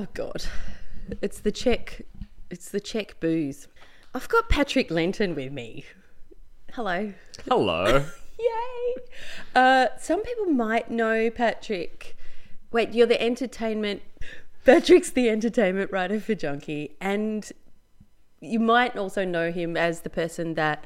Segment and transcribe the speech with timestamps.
[0.00, 0.44] Oh God,
[1.20, 2.02] it's the Czech.
[2.50, 3.66] It's the Czech booze.
[4.14, 5.86] I've got Patrick Lenton with me.
[6.72, 7.12] Hello.
[7.48, 8.04] Hello.
[8.38, 9.02] Yay!
[9.56, 12.16] Uh, some people might know Patrick.
[12.70, 14.02] Wait, you're the entertainment.
[14.64, 17.50] Patrick's the entertainment writer for Junkee, and
[18.40, 20.84] you might also know him as the person that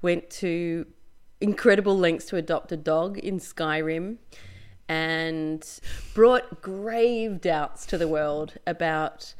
[0.00, 0.86] went to
[1.38, 4.16] incredible lengths to adopt a dog in Skyrim
[4.88, 5.66] and
[6.14, 9.34] brought grave doubts to the world about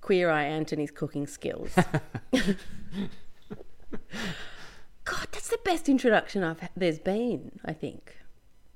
[0.00, 1.74] Queer Eye Anthony's cooking skills.
[5.04, 7.58] God, that's the best introduction I've there's been.
[7.64, 8.16] I think.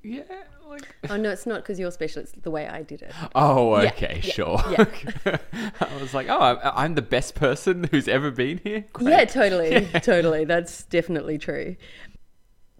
[0.02, 0.22] yeah,
[0.66, 0.94] like.
[1.08, 2.22] Oh no, it's not because you're special.
[2.22, 3.12] It's the way I did it.
[3.34, 4.62] Oh, okay, yeah, sure.
[4.70, 4.86] yeah.
[5.80, 8.84] I was like, oh, I'm, I'm the best person who's ever been here.
[8.92, 9.08] Great.
[9.14, 10.44] Yeah, totally, totally.
[10.44, 11.76] That's definitely true.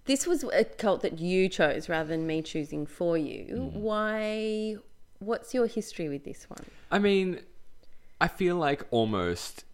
[0.07, 3.47] This was a cult that you chose rather than me choosing for you.
[3.55, 3.73] Mm.
[3.73, 4.77] Why?
[5.19, 6.65] What's your history with this one?
[6.91, 7.41] I mean,
[8.21, 9.65] I feel like almost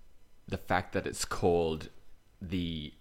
[0.47, 1.89] the fact that it's called
[2.41, 2.93] the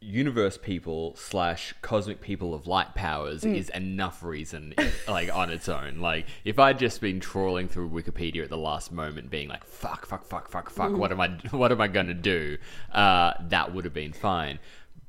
[0.00, 3.56] universe people slash cosmic people of light powers mm.
[3.56, 4.72] is enough reason
[5.08, 8.92] like on its own like if i'd just been trawling through wikipedia at the last
[8.92, 10.98] moment being like fuck fuck fuck fuck fuck mm.
[10.98, 12.56] what am i what am i gonna do
[12.92, 14.60] uh that would have been fine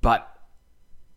[0.01, 0.38] but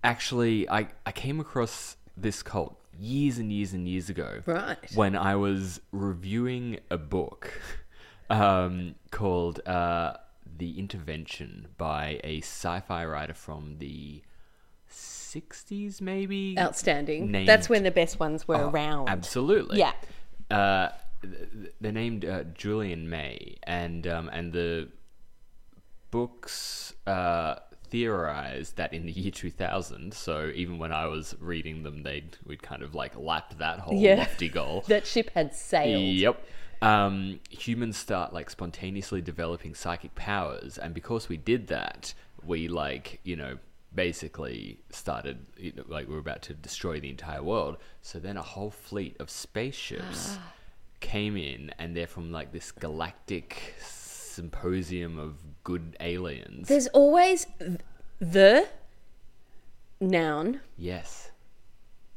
[0.04, 4.76] actually i i came across this cult years and years and years ago Right.
[4.94, 7.58] when I was reviewing a book
[8.28, 10.12] um, called uh,
[10.58, 14.22] The Intervention by a sci fi writer from the
[14.90, 16.54] 60s, maybe?
[16.58, 17.30] Outstanding.
[17.30, 19.08] Named- That's when the best ones were Oh, around.
[19.08, 19.78] Absolutely.
[19.78, 19.92] Yeah.
[20.50, 20.90] Uh,
[21.22, 24.88] th- th- they're named uh, Julian May, and um, and the
[26.10, 27.54] books uh,
[27.92, 30.12] theorized that in the year 2000.
[30.14, 34.00] So even when I was reading them, they'd we'd kind of like lapped that whole
[34.00, 34.16] Yeah.
[34.16, 34.82] lofty goal.
[34.88, 36.02] That ship had sailed.
[36.02, 36.44] Yep.
[36.80, 42.14] Um, humans start like spontaneously developing psychic powers, and because we did that,
[42.44, 43.58] we like you know
[43.94, 47.76] basically started you know, like we were about to destroy the entire world.
[48.00, 50.38] So then a whole fleet of spaceships
[51.00, 56.68] came in, and they're from like this galactic symposium of good aliens.
[56.68, 57.80] There's always th-
[58.20, 58.68] the
[60.00, 61.30] noun, yes.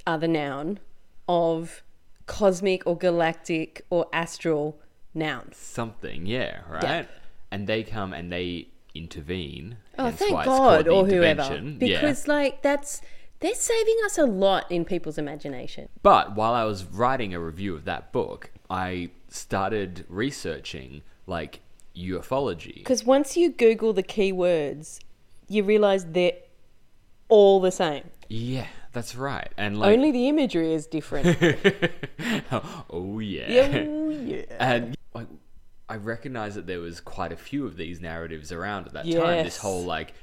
[0.06, 0.79] other noun,
[1.28, 1.84] of
[2.25, 4.79] cosmic or galactic or astral
[5.13, 5.57] nouns.
[5.57, 7.07] something, yeah, right.
[7.51, 9.78] And they come and they intervene.
[9.97, 11.41] Oh, thank God, or whoever.
[11.41, 11.78] intervention.
[11.79, 12.00] Yeah.
[12.00, 13.01] Because, like, that's.
[13.41, 15.89] They're saving us a lot in people's imagination.
[16.01, 21.59] But while I was writing a review of that book, I started researching like
[21.95, 22.75] ufology.
[22.75, 25.00] Because once you Google the keywords,
[25.47, 26.33] you realize they're
[27.29, 28.03] all the same.
[28.29, 29.51] Yeah, that's right.
[29.57, 31.38] And like, Only the imagery is different.
[32.89, 33.50] oh yeah.
[33.50, 34.44] yeah, Oh yeah.
[34.59, 35.28] and like
[35.88, 39.44] I recognize that there was quite a few of these narratives around at that time.
[39.44, 40.13] This whole like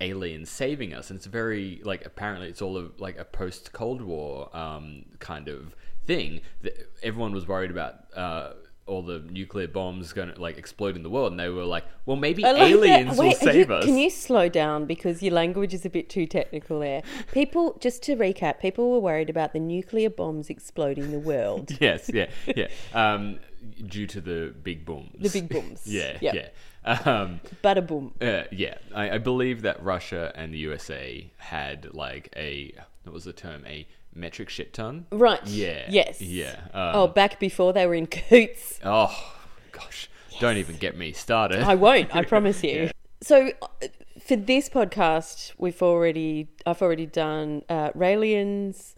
[0.00, 4.02] aliens saving us, and it's very like apparently it's all of like a post Cold
[4.02, 5.76] War um, kind of
[6.06, 6.40] thing.
[6.62, 7.94] That everyone was worried about.
[8.14, 8.52] Uh,
[8.92, 11.84] all the nuclear bombs going to like explode in the world, and they were like,
[12.06, 15.22] "Well, maybe like aliens will Wait, are save you- us." Can you slow down because
[15.22, 17.02] your language is a bit too technical there?
[17.32, 21.70] People, just to recap, people were worried about the nuclear bombs exploding the world.
[21.80, 22.68] yes, yeah, yeah.
[22.94, 23.38] Um,
[23.86, 25.10] due to the big booms.
[25.18, 25.82] The big booms.
[25.86, 26.34] yeah, Yep.
[26.34, 26.48] yeah.
[26.84, 28.12] Um, Bada boom.
[28.20, 32.72] Uh, yeah, I, I believe that Russia and the USA had like a
[33.04, 35.06] what was the term a metric shit ton.
[35.10, 35.44] Right.
[35.46, 35.86] Yeah.
[35.88, 36.20] Yes.
[36.20, 36.56] Yeah.
[36.74, 38.80] Um, oh, back before they were in coots.
[38.84, 39.34] Oh
[39.72, 40.08] gosh,
[40.40, 41.62] don't even get me started.
[41.62, 42.14] I won't.
[42.14, 42.84] I promise you.
[42.84, 42.92] Yeah.
[43.22, 43.88] So, uh,
[44.20, 48.94] for this podcast, we've already I've already done uh, Raelians,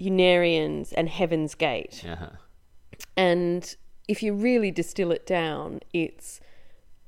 [0.00, 2.04] Unarians, and Heaven's Gate.
[2.08, 2.30] Uh-huh.
[3.16, 3.76] And
[4.08, 6.40] if you really distill it down, it's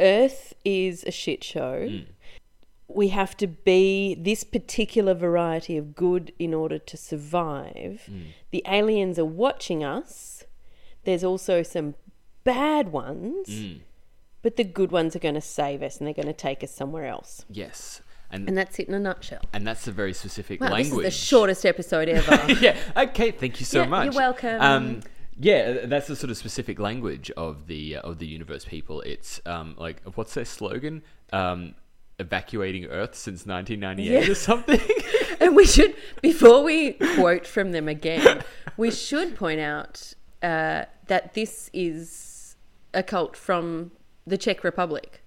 [0.00, 1.88] Earth is a shit show.
[2.88, 8.08] We have to be this particular variety of good in order to survive.
[8.50, 10.44] The aliens are watching us.
[11.05, 11.94] There's also some
[12.44, 13.49] bad ones,
[14.43, 16.70] but the good ones are going to save us and they're going to take us
[16.75, 17.44] somewhere else.
[17.50, 18.00] Yes,
[18.31, 19.43] and And that's it in a nutshell.
[19.52, 21.05] and that's a very specific Wow, language.
[21.05, 22.52] this is the shortest episode ever.
[22.61, 22.76] yeah.
[22.96, 23.31] Okay.
[23.32, 24.05] Thank you so Yeah, much.
[24.06, 24.61] you're welcome.
[24.61, 25.00] Um,
[25.38, 29.02] yeah, that's the sort of specific language of the uh, of the universe people.
[29.02, 31.02] It's um, like what's their slogan?
[31.32, 31.75] Um,
[32.19, 34.32] evacuating Earth since 1998 Yeah.
[34.32, 34.81] or something.
[35.41, 38.43] and we should, before we quote from them again,
[38.76, 40.12] we should point out
[40.43, 42.56] uh, that this is
[42.94, 43.93] a cult from
[44.26, 45.23] the Czech Republic.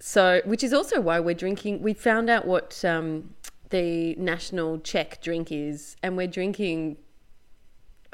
[0.00, 1.82] So, which is also why we're drinking.
[1.82, 3.34] We found out what um,
[3.70, 6.98] the national Czech drink is, and we're drinking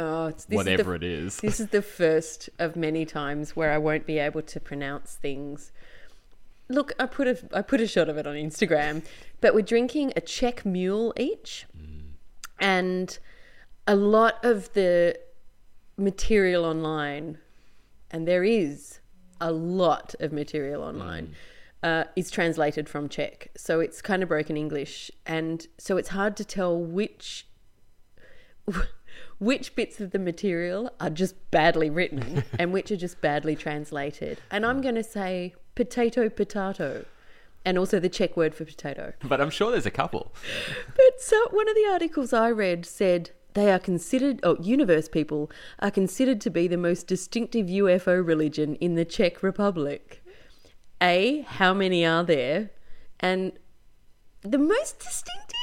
[0.01, 1.37] Oh, it's, this whatever is the, it is.
[1.41, 5.73] This is the first of many times where I won't be able to pronounce things.
[6.71, 9.05] Look, I put a I put a shot of it on Instagram,
[9.41, 11.67] but we're drinking a Czech mule each,
[12.61, 13.19] and
[13.87, 15.19] a lot of the
[15.97, 17.39] material online,
[18.11, 19.01] and there is
[19.41, 21.35] a lot of material online,
[21.83, 23.49] uh, is translated from Czech.
[23.57, 27.49] So it's kind of broken English, and so it's hard to tell which
[29.39, 34.41] which bits of the material are just badly written and which are just badly translated.
[34.51, 37.05] And I'm going to say potato, potato,
[37.65, 39.13] and also the Czech word for potato.
[39.29, 40.33] But I'm sure there's a couple.
[40.97, 45.51] But so one of the articles I read said they are considered, oh, universe people
[45.81, 50.23] are considered to be the most distinctive UFO religion in the Czech Republic.
[51.03, 52.71] A, how many are there?
[53.19, 53.53] And
[54.43, 55.60] the most distinctive?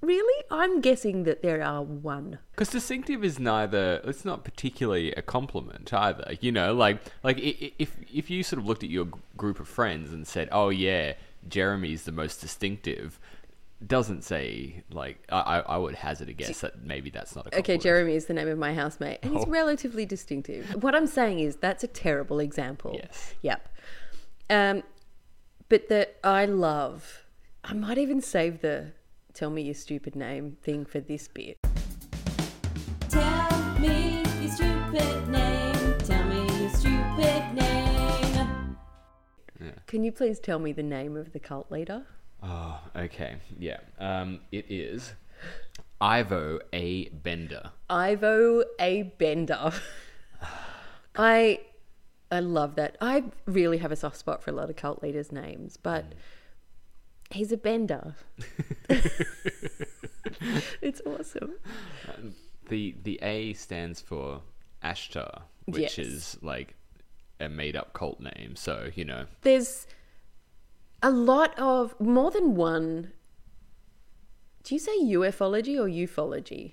[0.00, 0.44] Really?
[0.50, 2.38] I'm guessing that there are one.
[2.52, 4.00] Because distinctive is neither.
[4.04, 6.34] It's not particularly a compliment either.
[6.40, 10.12] You know, like like if if you sort of looked at your group of friends
[10.12, 11.14] and said, "Oh yeah,
[11.48, 13.18] Jeremy's the most distinctive,"
[13.84, 17.76] doesn't say like I I would hazard a guess that maybe that's not a Okay.
[17.76, 19.50] Jeremy is the name of my housemate, and he's Oh.
[19.50, 20.80] relatively distinctive.
[20.80, 22.92] What I'm saying is that's a terrible example.
[22.94, 23.34] Yes.
[23.42, 23.68] Yep.
[24.48, 24.82] Um,
[25.68, 27.24] but that I love.
[27.64, 28.92] I might even save the
[29.38, 31.56] "tell me your stupid name" thing for this bit.
[33.08, 35.98] Tell me your stupid name.
[35.98, 38.76] Tell me your stupid name.
[39.86, 42.04] Can you please tell me the name of the cult leader?
[42.42, 43.78] Oh, okay, yeah.
[44.00, 45.12] Um, it is
[46.00, 47.08] Ivo A.
[47.10, 47.70] Bender.
[47.88, 49.02] Ivo A.
[49.18, 49.72] Bender.
[51.16, 51.60] I
[52.30, 52.98] I love that.
[53.00, 56.04] I really have a soft spot for a lot of cult leaders' names, but
[57.30, 58.14] he's a bender.
[60.82, 61.52] it's awesome.
[62.68, 64.42] The the A stands for
[64.82, 65.98] Ashtar, which Yes.
[65.98, 66.74] is like
[67.40, 68.54] a made up cult name.
[68.56, 69.86] So you know, There's
[71.02, 73.12] a lot of more than one.
[74.64, 76.72] Do you say ufology or ufology?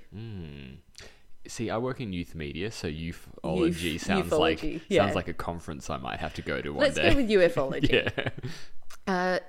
[1.47, 5.03] See, I work in youth media, so ufology Youth- sounds like yeah.
[5.03, 7.11] sounds like a conference I might have to go to one Let's day.
[7.11, 7.91] go with ufology.
[8.17, 8.29] yeah,
[9.07, 9.39] Uh,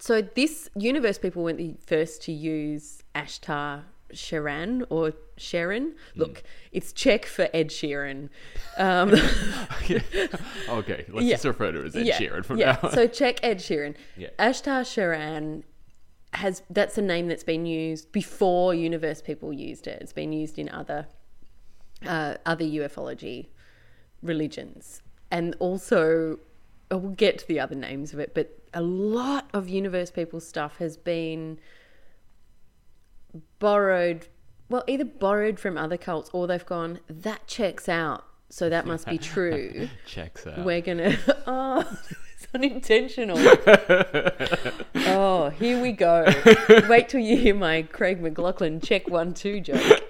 [0.00, 3.82] so this universe people weren't the first to use Ashtar
[4.12, 5.94] Sheran or Sharon.
[6.16, 6.42] Look,
[6.72, 8.28] it's Czech for Ed Sheeran.
[8.78, 9.10] Um,
[10.70, 11.34] okay, let's Yeah.
[11.34, 12.78] just refer to it as Ed yeah, Sheeran from yeah.
[12.82, 12.92] now on.
[12.94, 13.94] So Czech Ed Sheeran.
[14.16, 14.28] Yeah.
[14.38, 15.64] Ashtar Sheran
[16.32, 20.00] has that's a name that's been used before universe people used it.
[20.00, 21.06] It's been used in other
[22.06, 23.48] uh, other ufology
[24.22, 26.38] religions, and also
[26.90, 28.34] we'll get to the other names of it.
[28.34, 31.58] But a lot of universe people stuff has been
[33.58, 34.28] borrowed.
[34.68, 39.06] Well, either borrowed from other cults, or they've gone that checks out, so that must
[39.06, 39.88] be true.
[40.06, 40.64] Checks out.
[40.64, 41.16] We're gonna.
[41.46, 41.80] Oh,
[42.34, 43.36] it's unintentional.
[44.94, 46.32] oh, here we go.
[46.88, 50.02] Wait till you hear my Craig McLachlan check one two joke.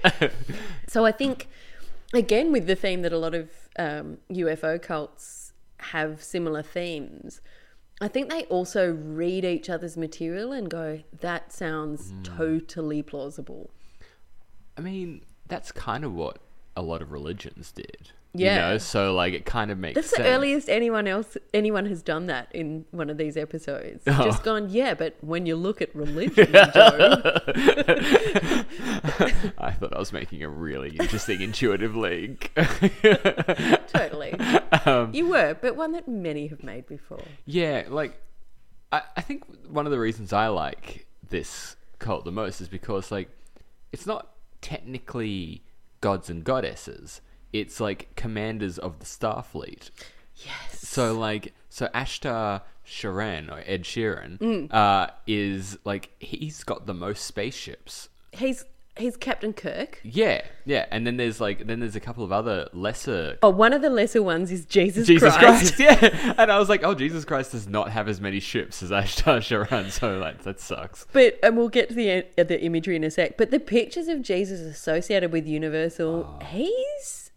[0.86, 1.48] So I think,
[2.12, 3.48] again, with the theme that a lot of
[3.78, 7.40] um, UFO cults have similar themes.
[8.00, 12.22] I think they also read each other's material and go, "That sounds hmm.
[12.22, 13.70] totally plausible."
[14.76, 16.38] I mean, that's kind of what
[16.76, 18.12] a lot of religions did.
[18.32, 18.54] Yeah.
[18.54, 20.22] You know, so like it kind of makes That's sense.
[20.22, 24.04] the earliest anyone else anyone has done that in one of these episodes.
[24.06, 24.24] Oh.
[24.24, 26.62] Just gone, yeah, but when you look at religion, Joe,
[29.58, 32.52] I thought I was making a really interesting intuitive link.
[33.88, 34.34] totally.
[34.84, 37.22] Um, you were, but one that many have made before.
[37.46, 38.20] Yeah, like
[38.92, 43.10] I, I think one of the reasons I like this cult the most is because
[43.10, 43.28] like
[43.92, 45.64] it's not technically
[46.00, 47.20] gods and goddesses.
[47.52, 49.90] It's like commanders of the Starfleet.
[50.36, 50.80] Yes.
[50.88, 54.72] So like so Ashtar Sheran or Ed Sheeran Mm.
[54.74, 58.08] uh, is like he's got the most spaceships.
[58.32, 58.64] He's
[58.96, 60.00] he's Captain Kirk.
[60.02, 63.72] Yeah, yeah, and then there's like then there's a couple of other lesser Oh, one
[63.72, 65.76] of the lesser ones is Jesus, Jesus Christ.
[65.76, 66.02] Christ.
[66.02, 66.34] yeah.
[66.38, 69.38] And I was like, oh, Jesus Christ does not have as many ships as Ashtar
[69.38, 71.06] Sheran, so like that sucks.
[71.12, 73.36] But and we'll get to the uh, the imagery in a sec.
[73.36, 76.44] But the pictures of Jesus associated with Universal, Oh.
[76.46, 77.29] he's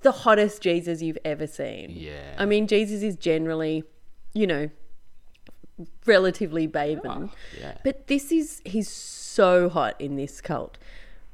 [0.00, 1.90] the hottest Jesus you've ever seen.
[1.90, 2.34] Yeah.
[2.38, 3.84] I mean, Jesus is generally,
[4.34, 4.70] you know,
[6.06, 7.30] relatively bathing.
[7.58, 7.78] yeah.
[7.84, 10.78] But this is he's so hot in this cult.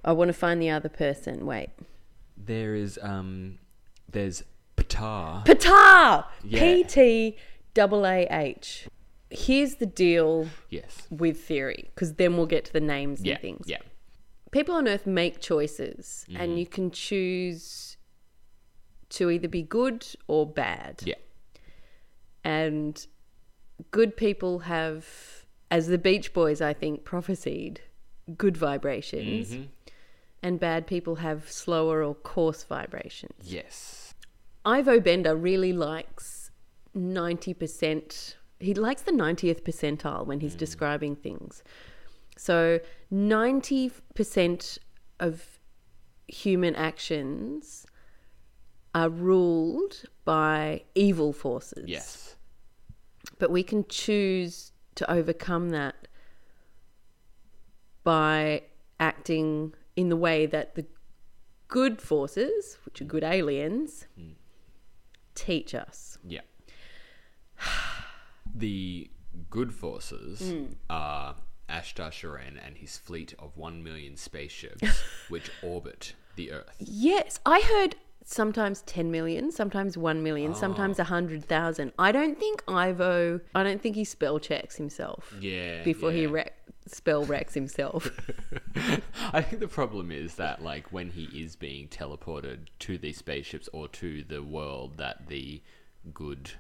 [0.05, 1.47] I want to find the other person.
[1.47, 1.71] Wait.
[2.37, 3.59] There is um
[4.11, 4.45] there's
[4.77, 5.45] Ptaah.
[5.45, 6.25] Patar!
[6.45, 6.61] Yeah.
[6.61, 7.37] P T
[7.75, 8.89] double A H.
[9.31, 11.09] Here's the deal yes.
[11.11, 13.33] with theory, because then we'll get to the names Yeah.
[13.33, 13.67] and things.
[13.67, 13.79] Yeah.
[14.53, 17.96] people on Earth make choices, and you can choose
[19.17, 21.03] to either be good or bad.
[21.05, 21.15] Yeah.
[22.45, 23.07] And
[23.91, 25.07] good people have,
[25.71, 27.81] as the Beach Boys, I think, prophesied,
[28.37, 29.63] good vibrations, Mm-hmm.
[30.43, 33.33] and bad people have slower or coarse vibrations.
[33.43, 34.15] Yes.
[34.65, 36.51] Ivo Bender really likes
[36.97, 38.35] 90%.
[38.59, 41.63] He likes the 90th percentile when he's describing things.
[42.37, 42.81] So
[43.13, 44.79] 90%
[45.21, 45.59] of
[46.29, 47.86] human actions
[48.97, 51.85] are ruled by evil forces.
[51.87, 52.35] Yes.
[53.39, 56.09] But we can choose to overcome that
[58.05, 58.63] by
[58.99, 60.87] acting in the way that the
[61.69, 64.07] good forces, which are good aliens,
[65.35, 66.19] teach us.
[66.27, 66.41] Yeah.
[68.59, 69.11] The
[69.51, 70.65] good forces Hmm.
[70.89, 71.37] are
[71.69, 76.77] Ashtar Sheran and his fleet of one million spaceships which orbit the Earth.
[76.79, 77.97] Yes, I heard
[78.29, 81.93] sometimes 10 million, sometimes 1 million, sometimes 100,000.
[81.99, 85.85] I don't think Ivo, I don't think he spell checks himself Yeah.
[85.85, 86.53] before he wreck,
[86.87, 88.11] spell wrecks himself.
[89.33, 93.69] I think the problem is that, like, when he is being teleported to these spaceships
[93.73, 95.63] or to the world that the
[96.13, 96.51] good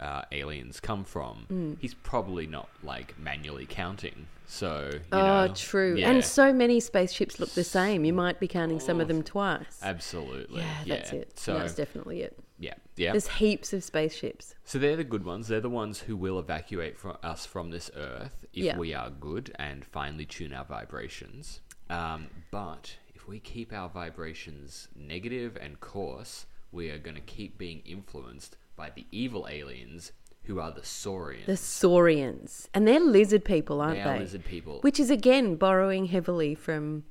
[0.00, 1.74] uh, aliens come from, Hmm.
[1.80, 4.26] he's probably not like manually counting.
[4.46, 5.96] So, you oh, know, true.
[5.96, 8.04] yeah, And so many spaceships look the same.
[8.06, 9.78] You might be counting some of them twice.
[9.82, 11.38] absolutely, yeah, that's it.
[11.38, 12.38] So, that's definitely it.
[12.58, 13.12] yeah, yeah.
[13.12, 14.54] There's heaps of spaceships.
[14.64, 15.48] So they're the good ones.
[15.48, 18.78] They're the ones who will evacuate from us from this earth if Yeah.
[18.78, 21.60] we are good and finally tune our vibrations.
[21.90, 27.58] Um, but if we keep our vibrations negative and coarse, we are going to keep
[27.58, 30.12] being influenced by the evil aliens
[30.44, 31.44] who are the Saurians.
[31.44, 32.68] The Saurians.
[32.72, 34.16] And they're lizard people, aren't they they?
[34.16, 34.78] are lizard people.
[34.80, 37.04] Which is, again, borrowing heavily from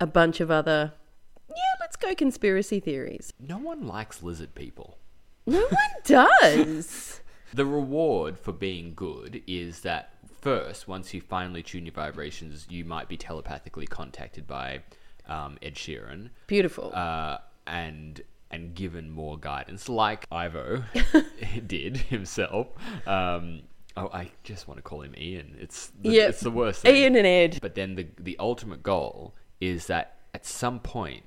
[0.00, 0.92] a bunch of other,
[1.48, 3.32] yeah, let's go conspiracy theories.
[3.40, 4.98] no one likes lizard people.
[5.46, 7.20] No one does.
[7.52, 12.84] The reward for being good is that first, once you finally tune your vibrations, you
[12.84, 14.80] might be telepathically contacted by
[15.28, 16.30] um, Ed Sheeran.
[16.48, 16.90] Beautiful.
[16.92, 17.38] uh,
[17.68, 18.20] and
[18.54, 20.84] and given more guidance, like Ivo
[21.66, 22.68] did himself.
[23.06, 23.62] Um,
[23.96, 25.56] oh, I just want to call him Ian.
[25.58, 26.28] It's the, Yeah.
[26.28, 26.82] it's the worst.
[26.82, 26.94] Thing.
[26.94, 27.58] Ian and Ed.
[27.60, 31.24] But then the the ultimate goal is that at some point,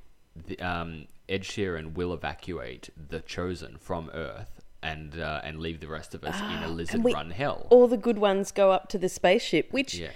[0.47, 5.87] the, um, Ed Sheeran will evacuate the chosen from Earth and uh, and leave the
[5.87, 7.67] rest of us in a lizard we- run hell.
[7.69, 10.11] All the good ones go up to the spaceship, which yeah.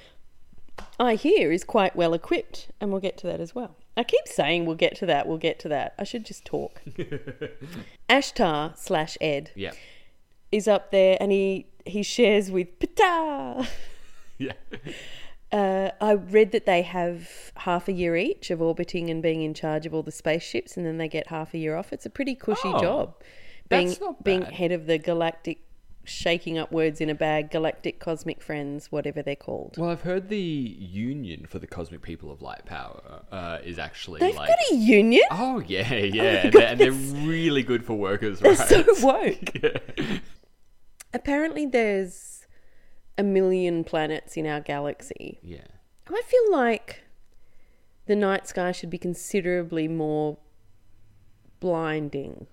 [0.99, 3.75] I hear is quite well equipped, and we'll get to that as well.
[3.97, 5.93] I keep saying we'll get to that, we'll get to that.
[5.99, 6.81] I should just talk.
[8.09, 9.71] Ashtar slash Ed Yeah.
[10.51, 13.67] is up there and he, he shares with Pata.
[14.37, 14.53] Yeah.
[15.51, 19.53] Uh, I read that they have half a year each of orbiting and being in
[19.53, 21.93] charge of all the spaceships, and then they get half a year off.
[21.93, 23.13] It's a pretty cushy Oh, job.
[23.69, 25.59] Being that's not being head of the galactic,
[26.03, 29.75] shaking up words in a bag, galactic cosmic friends, whatever they're called.
[29.77, 34.19] Well, I've heard the union for the cosmic people of light power uh, is actually
[34.19, 35.23] They've like got a union.
[35.31, 38.69] Oh yeah, yeah, and, they're, and they're really good for workers' They're rights.
[38.69, 39.51] so woke.
[41.13, 42.47] Apparently, there's
[43.17, 45.39] a million planets in our galaxy.
[45.43, 45.67] yeah,
[46.09, 47.03] I feel like
[48.07, 50.37] the night sky should be considerably more
[51.59, 52.47] blinding.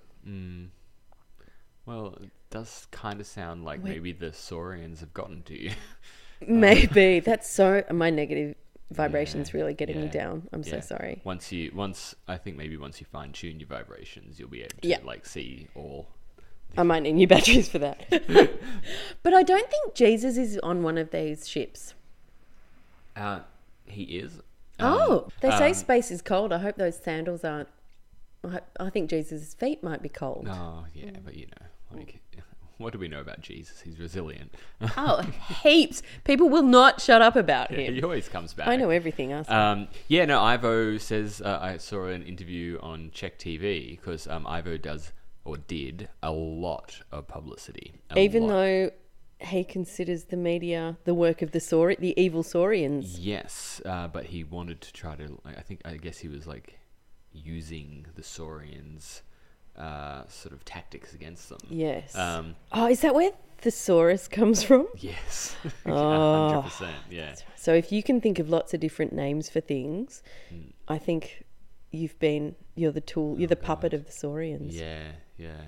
[1.86, 5.70] well, it does kind of sound like maybe the Saurians have gotten to you.
[6.46, 7.82] Maybe that's so.
[7.90, 8.54] My negative
[8.92, 10.48] vibrations really getting me down.
[10.52, 11.20] I'm so sorry.
[11.24, 14.76] Once you, once I think maybe once you fine tune your vibrations, you'll be able
[14.80, 14.98] to Yeah.
[15.04, 16.06] like see all.
[16.76, 18.06] I might need new batteries for that.
[19.22, 21.94] but I don't think Jesus is on one of these ships.
[23.16, 23.40] Uh,
[23.86, 24.40] he is.
[24.78, 26.52] oh, they say um, space is cold.
[26.52, 27.68] I hope those sandals aren't.
[28.44, 30.46] I, I think Jesus' feet might be cold.
[30.48, 31.24] Oh yeah, Mm.
[31.24, 32.20] but you know, like,
[32.78, 33.80] what do we know about Jesus?
[33.80, 34.54] He's resilient.
[34.96, 35.22] Oh,
[35.62, 36.02] heaps.
[36.24, 37.94] People will not shut up about him.
[37.94, 38.68] he always comes back.
[38.68, 39.32] I know everything.
[39.48, 44.46] Um, yeah, no, Ivo says uh, I saw an interview on Czech TV because um,
[44.46, 45.12] Ivo does
[45.44, 47.92] or did a lot of publicity.
[48.16, 48.48] Even lot.
[48.52, 48.90] though
[49.40, 53.18] he considers the media the work of the Sauri, the evil Saurians.
[53.18, 55.38] yes, uh, but he wanted to try to.
[55.44, 56.78] I think I guess he was like
[57.32, 59.22] using the Saurians'
[59.78, 61.58] uh, sort of tactics against them.
[61.70, 62.14] Yes.
[62.16, 64.86] Um, oh, is that where thesaurus comes from?
[64.96, 65.56] yes,
[65.86, 66.48] Oh.
[66.48, 66.96] hundred percent.
[67.10, 67.34] Yeah.
[67.56, 70.70] So if you can think of lots of different names for things, Hmm.
[70.88, 71.44] I think
[71.90, 74.74] you've been you're the tool, you're the puppet of the Saurians.
[74.76, 75.60] Oh, Yeah, yeah.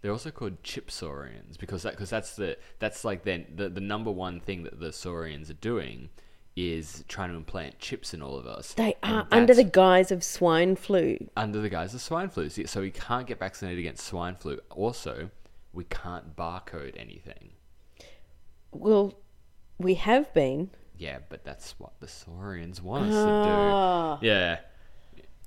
[0.00, 3.80] They're also called chip saurians because that because that's the that's like then the the
[3.80, 6.10] number one thing that the saurians are doing
[6.54, 8.74] is trying to implant chips in all of us.
[8.74, 11.16] They are under the guise of swine flu.
[11.36, 12.48] under the guise of swine flu.
[12.50, 14.60] So- we can't get vaccinated against swine flu.
[14.70, 15.30] Also,
[15.72, 17.52] we can't barcode anything.
[18.70, 19.14] Well,
[19.78, 20.70] we have been.
[20.98, 24.16] Yeah, but that's what the Saurians want us Ah.
[24.16, 24.26] to do.
[24.26, 24.60] Yeah.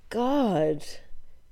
[0.09, 0.83] God.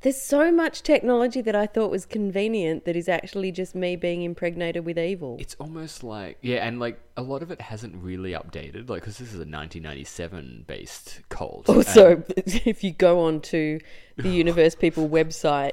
[0.03, 4.21] There's so much technology that I thought was convenient that is actually just me being
[4.21, 5.37] impregnated with evil.
[5.39, 9.17] It's almost like yeah, and like a lot of it hasn't really updated, like because
[9.17, 11.65] this is a 1997 based cult.
[11.69, 13.79] Oh, also, if you go on to
[14.17, 15.71] the Universe People website,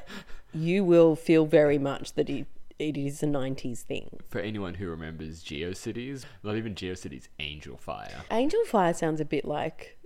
[0.55, 2.47] you will feel very much that it,
[2.79, 4.21] it is a 90s thing.
[4.29, 8.23] for anyone who remembers GeoCities, not even GeoCities, Angel Fire.
[8.31, 9.99] Angel fire sounds a bit like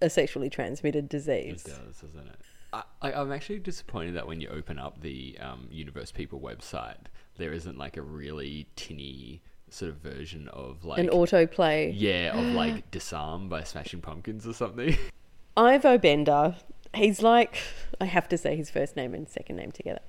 [0.00, 1.64] a sexually transmitted It disease.
[1.64, 2.40] does, doesn't it?
[2.72, 6.96] I, I'm actually disappointed that when you open up the um, Universe People website,
[7.36, 11.92] there isn't like a really tinny sort of version of like An autoplay.
[11.94, 14.96] yeah of like Disarm by Smashing Pumpkins or something.
[15.56, 16.56] Ivo Bender,
[16.94, 17.58] he's like,
[18.00, 20.00] I have to say his first name and second name together.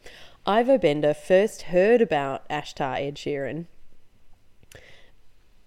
[0.46, 3.66] Ivo Bender first heard about Ashtar Ed Sheeran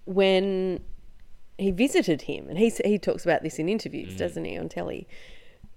[0.04, 0.80] when
[1.58, 5.06] he visited him, and he he talks about this in interviews, doesn't he, on telly?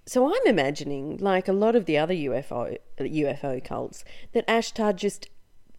[0.06, 5.30] So I'm imagining, like a lot of the other UFO UFO cults, that Ashtar just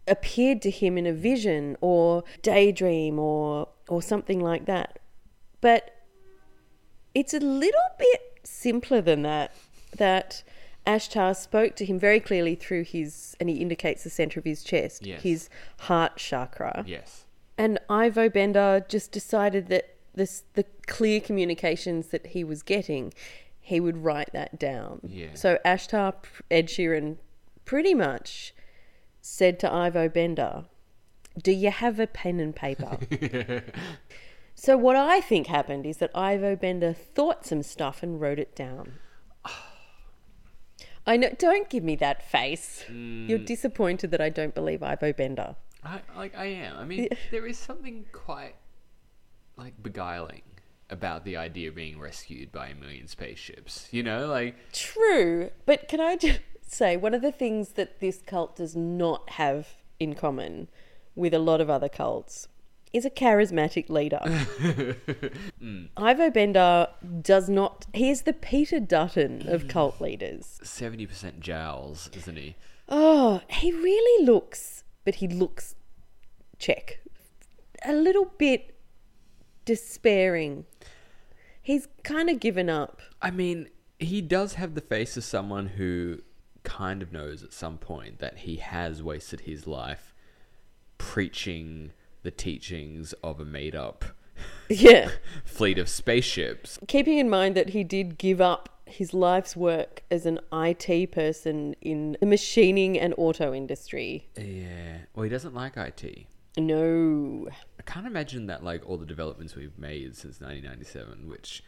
[0.07, 4.99] appeared to him in a vision or daydream or or something like that.
[5.61, 5.93] But
[7.13, 9.53] it's a little bit simpler than that.
[9.97, 10.43] That
[10.85, 14.63] Ashtar spoke to him very clearly through his, and he indicates the center of his
[14.63, 15.21] chest, Yes.
[15.23, 16.83] his heart chakra.
[16.87, 17.23] yes.
[17.57, 23.13] And Ivo Bender just decided that this, the clear communications that he was getting,
[23.67, 25.01] he would write that down.
[25.03, 25.33] Yeah.
[25.33, 26.13] So Ashtar
[26.49, 27.17] Ed Sheeran
[27.65, 28.53] pretty much
[29.19, 30.63] said to Ivo Bender,
[31.37, 32.97] Do you have a pen and paper?
[34.55, 38.55] so what I think happened is that Ivo Bender thought some stuff and wrote it
[38.55, 38.93] down.
[41.05, 41.31] I know.
[41.37, 42.85] Don't give me that face.
[42.89, 43.27] Mm.
[43.27, 45.57] You're disappointed that I don't believe Ivo Bender.
[45.83, 46.77] I like I am.
[46.77, 48.55] I mean, there is something quite
[49.57, 50.43] like beguiling
[50.89, 53.87] about the idea of being rescued by a million spaceships.
[53.91, 58.21] You know, like True, but can I just say one of the things that this
[58.25, 60.69] cult does not have in common
[61.15, 62.47] with a lot of other cults
[62.93, 64.21] is a charismatic leader.
[65.59, 65.85] Hmm.
[65.97, 66.87] Ivo Bender
[67.21, 67.87] does not.
[67.91, 69.67] He is the Peter Dutton of hmm.
[69.67, 70.59] cult leaders.
[70.61, 72.55] seventy percent jowls, isn't he?
[72.87, 75.75] Oh, he really looks, but he looks
[76.59, 76.99] Czech.
[77.83, 78.76] A little bit
[79.67, 80.65] despairing.
[81.61, 83.01] He's kind of given up.
[83.21, 86.21] I mean, he does have the face of someone who
[86.63, 90.13] kind of knows at some point that he has wasted his life
[90.97, 91.91] preaching
[92.23, 94.03] the teachings of a made up
[94.69, 95.09] Yeah.
[95.45, 96.79] fleet of spaceships.
[96.87, 101.75] keeping in mind that he did give up his life's work as an IT person
[101.81, 104.27] in the machining and auto industry.
[104.37, 104.99] Yeah.
[105.13, 106.25] Well, he doesn't like IT.
[106.57, 107.47] No,
[107.87, 111.63] can't imagine that, like, all the developments we've made since 1997, which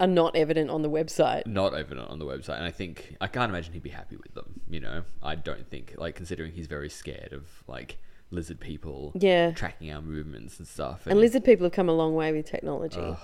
[0.00, 1.46] are not evident on the website.
[1.46, 2.56] not evident on the website.
[2.56, 4.60] And I think I can't imagine he'd be happy with them.
[4.68, 7.98] You know, I don't think like considering he's very scared of like
[8.30, 9.52] lizard people, Yeah.
[9.52, 11.06] tracking our movements and stuff.
[11.06, 13.16] And lizard people have come a long way with technology.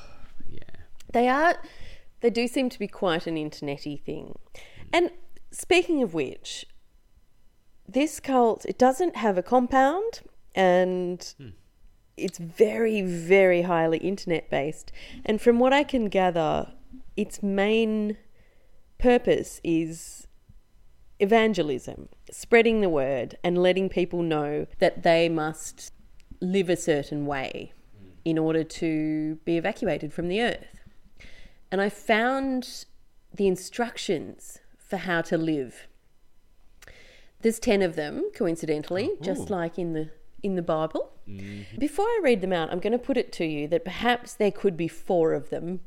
[0.49, 0.61] Yeah,
[1.13, 1.57] They are,
[2.21, 4.39] they do seem to be quite an internety thing.
[4.55, 4.89] Hmm.
[4.93, 5.11] And
[5.51, 6.65] speaking of which,
[7.89, 10.21] this cult it doesn't have a compound,
[10.55, 11.49] and hmm.
[12.23, 14.93] It's very, very highly internet based.
[15.25, 16.73] And from what I can gather,
[17.17, 18.17] its main
[18.99, 20.27] purpose is
[21.19, 25.93] evangelism, spreading the word, and letting people know that they must
[26.41, 28.09] live a certain way hmm.
[28.25, 30.81] in order to be evacuated from the earth.
[31.71, 32.87] And I found
[33.35, 35.87] the instructions for how to live.
[37.41, 39.55] There's 10 of them, coincidentally, just oh.
[39.55, 40.11] like in the
[40.43, 41.13] in the Bible.
[41.29, 41.79] Mm-hmm.
[41.79, 44.51] Before I read them out, I'm going to put it to you that perhaps there
[44.51, 45.81] could be four of them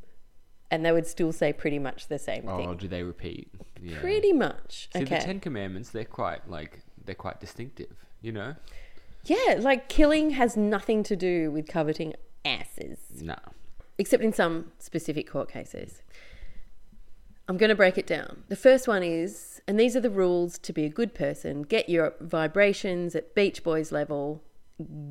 [0.72, 2.78] and they would still say pretty much the same Oh, thing.
[2.78, 3.50] do they repeat?
[3.82, 4.00] Yeah.
[4.00, 4.90] Pretty much.
[4.96, 5.20] See, okay.
[5.20, 7.94] the Ten Commandments, they're quite like they're quite distinctive.
[8.22, 8.56] You know?
[9.26, 12.14] Yeah, like killing has nothing to do with coveting
[12.44, 13.36] asses, No.
[13.98, 16.02] except in some specific court cases.
[17.48, 18.44] I'm going to break it down.
[18.48, 21.90] The first one is, and these are the rules to be a good person get
[21.90, 24.44] your vibrations at Beach Boys level,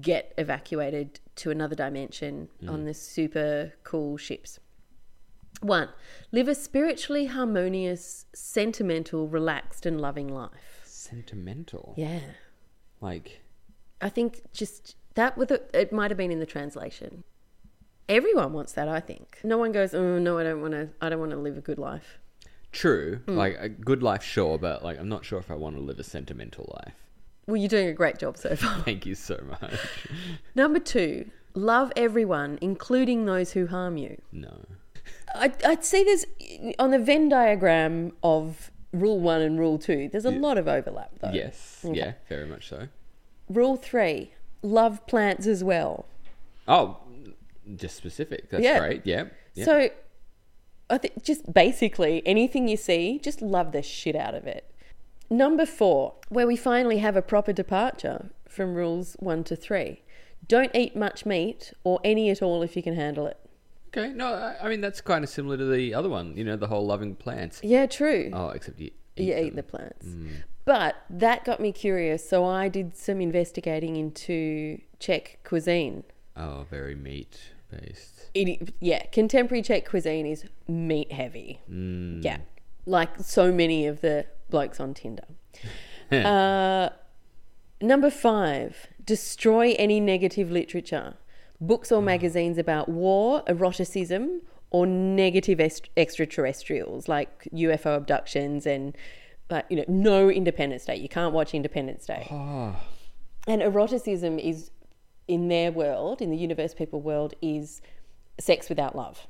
[0.01, 2.71] get evacuated to another dimension mm.
[2.71, 4.59] on the super cool ships.
[5.61, 5.89] One,
[6.33, 10.83] live a spiritually harmonious, sentimental, relaxed, and loving life.
[10.85, 11.95] Sentimental.
[11.97, 12.21] Yeah.
[13.01, 13.43] Like
[14.01, 17.25] I think just that with it, it might have been in the translation.
[18.09, 19.39] Everyone wants that, I think.
[19.43, 20.91] No one goes, "Oh no, I don't want to.
[21.01, 22.19] I don't want to live a good life."
[22.75, 23.37] True, Mm.
[23.37, 25.99] like a good life, sure, but like I'm not sure if I want to live
[25.99, 26.95] a sentimental life.
[27.47, 28.81] Well, you're doing a great job so far.
[28.83, 29.75] Thank you so much.
[30.55, 34.21] Number two, love everyone, including those who harm you.
[34.33, 34.65] No.
[35.35, 36.25] I'd, I'd say there's
[36.79, 40.09] on the Venn diagram of rule one and rule two.
[40.11, 41.31] There's a lot of overlap, though.
[41.33, 41.85] Yes.
[41.89, 42.13] Yeah.
[42.29, 42.89] Very much so.
[43.49, 44.33] Rule three,
[44.63, 46.07] love plants as well.
[46.67, 46.99] Oh,
[47.77, 48.51] just specific.
[48.51, 48.79] That's Yeah.
[48.81, 49.03] great.
[49.05, 49.25] Yeah.
[49.55, 49.65] yeah.
[49.65, 49.89] So,
[50.91, 54.71] I think just basically anything you see, just love the shit out of it.
[55.31, 60.03] Number four, where we finally have a proper departure from rules one to three.
[60.47, 63.39] Don't eat much meat or any at all if you can handle it.
[63.89, 64.13] okay.
[64.13, 66.37] No, I, I mean that's kind of similar to the other one.
[66.37, 67.61] You know, the whole loving plants.
[67.63, 68.31] Yeah, true.
[68.33, 68.91] Oh, except you.
[69.17, 69.45] you them.
[69.45, 70.07] eat the plants.
[70.07, 70.43] Mm.
[70.67, 76.05] But that got me curious, so I did some investigating into Czech cuisine.
[76.37, 77.39] Oh, very meat
[78.35, 81.61] It, yeah, contemporary Czech cuisine is meat heavy.
[81.71, 82.25] Mm.
[82.25, 82.39] Yeah,
[82.87, 85.25] like so many of the blokes on Tinder.
[86.13, 86.91] uh,
[87.81, 91.15] number five, destroy any negative literature,
[91.61, 98.97] books or magazines about war, eroticism, or negative est- extraterrestrials like UFO abductions and,
[99.49, 100.97] like you know, no Independence Day.
[100.97, 102.27] You can't watch Independence Day.
[102.31, 102.75] Oh,
[103.47, 104.71] And eroticism is,
[105.29, 107.81] in their world, in the universe people world, is
[108.39, 109.27] sex without love.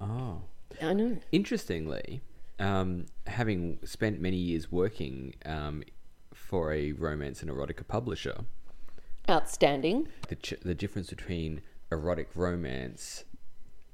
[0.00, 0.42] oh.
[0.82, 1.16] I know.
[1.32, 2.20] Interestingly,
[2.58, 5.82] um, having spent many years working um,
[6.34, 8.44] for a romance and erotica publisher,
[9.30, 10.08] Outstanding.
[10.28, 13.24] the ch- the difference between erotic romance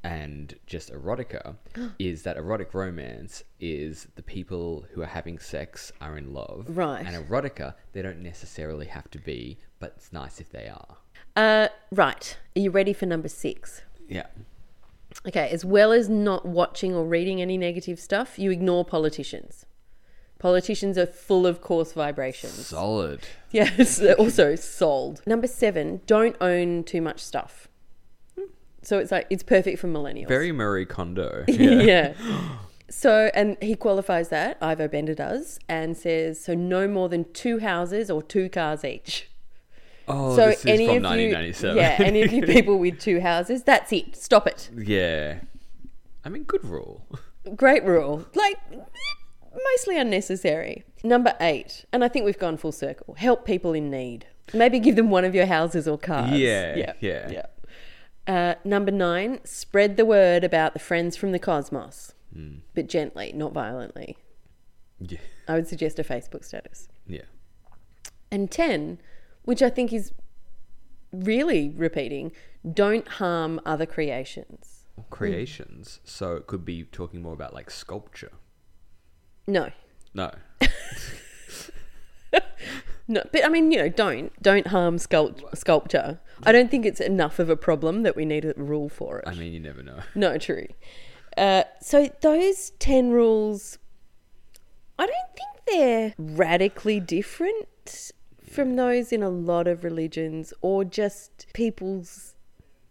[0.02, 1.54] and just erotica
[2.00, 7.06] is that erotic romance is the people who are having sex are in love, Right.
[7.06, 10.96] And erotica, they don't necessarily have to be, but it's nice if they are.
[11.36, 12.36] Uh, right.
[12.56, 13.82] Are you ready for number six?
[14.08, 14.26] Yeah.
[15.26, 19.66] Okay, as well as not watching or reading any negative stuff, you ignore politicians.
[20.38, 22.66] Politicians are full of coarse vibrations.
[22.66, 23.20] Solid.
[23.52, 25.22] Yes, also sold.
[25.26, 27.68] Number seven, don't own too much stuff.
[28.82, 30.26] So it's like it's perfect for millennials.
[30.26, 31.44] Very Marie Kondo.
[31.48, 32.14] yeah.
[32.92, 37.60] So, and he qualifies that, Ivo Bender does, and says, so no more than two
[37.60, 39.30] houses or two cars each.
[40.08, 41.28] Oh, so this is any from of you,
[41.74, 44.16] yeah, any of you people with two houses, that's it.
[44.16, 44.70] Stop it.
[44.76, 45.40] yeah.
[46.24, 47.04] I mean, good rule.
[47.56, 48.24] Great rule.
[48.34, 48.56] Like,
[49.72, 50.84] mostly unnecessary.
[51.04, 54.26] Number eight, and I think we've gone full circle help people in need.
[54.54, 56.30] Maybe give them one of your houses or cars.
[56.38, 56.92] Yeah, Yeah.
[57.00, 57.30] yeah.
[57.30, 57.46] yeah.
[58.34, 62.56] Uh, number nine, spread the word about the friends from the cosmos, Hmm.
[62.74, 64.16] but gently, not violently.
[65.00, 65.18] Yeah.
[65.48, 66.88] I would suggest a Facebook status.
[67.06, 67.22] Yeah.
[68.30, 68.98] And 10,
[69.44, 70.12] which I think is
[71.12, 72.32] really repeating,
[72.72, 74.84] don't harm other creations.
[75.10, 76.00] Creations.
[76.04, 78.32] So it could be talking more about like sculpture.
[79.46, 79.70] No.
[80.14, 80.30] No.
[83.08, 86.20] No, but I mean, you know, don't don't harm sculpt- sculpture.
[86.44, 89.24] I don't think it's enough of a problem that we need a rule for it.
[89.26, 89.98] I mean, you never know.
[90.14, 90.68] no, true.
[91.36, 93.78] Uh, so those ten rules,
[94.98, 98.12] I don't think they're radically different
[98.52, 102.34] from those in a lot of religions, or just people's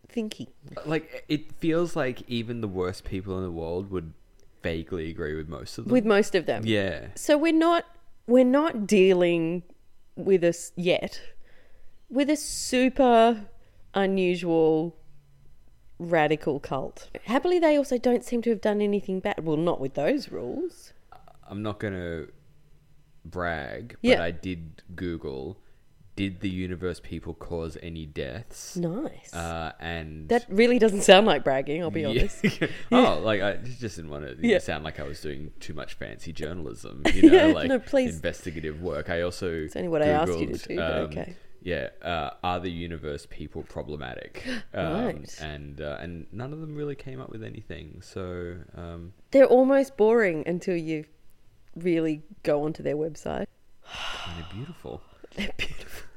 [0.08, 0.48] thinking.
[0.86, 4.14] Like, it feels like even the worst people in the world would
[4.64, 5.92] vaguely agree with most of them.
[5.92, 6.64] with most of them.
[6.66, 7.08] yeah.
[7.16, 7.86] So we're not
[8.28, 9.64] we're not dealing
[10.16, 11.20] with us yet
[12.10, 13.46] with a super
[13.94, 14.96] unusual
[15.98, 17.10] radical cult.
[17.24, 19.44] Happily they also don't seem to have done anything bad.
[19.44, 20.94] Well, not with those rules.
[21.48, 22.32] I'm not going to
[23.26, 24.24] brag, but Yeah.
[24.24, 25.58] I did Google
[26.18, 28.76] did the universe people cause any deaths?
[28.76, 29.34] Nice.
[29.34, 32.08] Uh, and that really doesn't sound like bragging, I'll be Yeah.
[32.10, 32.46] honest.
[32.92, 34.60] oh, like I just didn't want to Yeah.
[34.60, 38.14] sound like I was doing too much fancy journalism, you know, Yeah, like no, please.
[38.14, 39.10] investigative work.
[39.10, 41.34] I also It's only what I asked you to do, but um, okay.
[41.64, 44.44] Yeah, uh, are the universe people problematic?
[44.74, 45.38] Um, Right.
[45.42, 48.02] And uh, and none of them really came up with anything.
[48.02, 51.06] So um, They're almost boring until you
[51.76, 53.46] really go onto their website.
[54.36, 55.02] they're beautiful.
[55.36, 56.08] They're beautiful.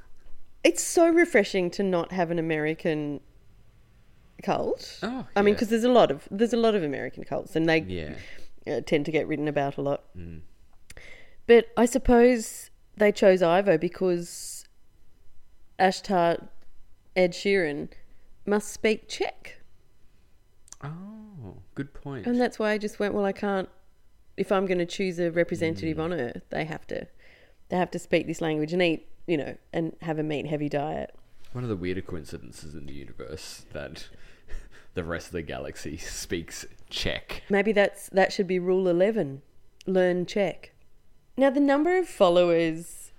[0.64, 3.20] It's so refreshing to not have an American
[4.42, 4.98] cult.
[5.02, 7.68] Oh, I mean, because there's a lot of there's a lot of American cults, and
[7.68, 8.14] they Yeah.
[8.66, 10.04] uh, tend to get written about a lot.
[10.16, 10.40] Mm.
[11.46, 14.64] But I suppose they chose Ivo because
[15.78, 16.48] Ashtar
[17.14, 17.90] Ed Sheeran
[18.46, 19.60] must speak Czech,
[20.82, 22.26] Oh, good point.
[22.26, 23.14] and that's why I just went.
[23.14, 23.68] Well, I can't.
[24.36, 26.00] If I'm going to choose a representative Mm.
[26.02, 27.06] on Earth, they have to
[27.68, 30.68] they have to speak this language and eat, you know, and have a meat heavy
[30.68, 31.14] diet.
[31.52, 34.08] One of the weirder coincidences in the universe that
[34.94, 37.42] the rest of the galaxy speaks Czech.
[37.48, 39.42] Maybe that's that should be rule 11.
[39.86, 40.72] Learn Czech.
[41.36, 43.12] Now the number of followers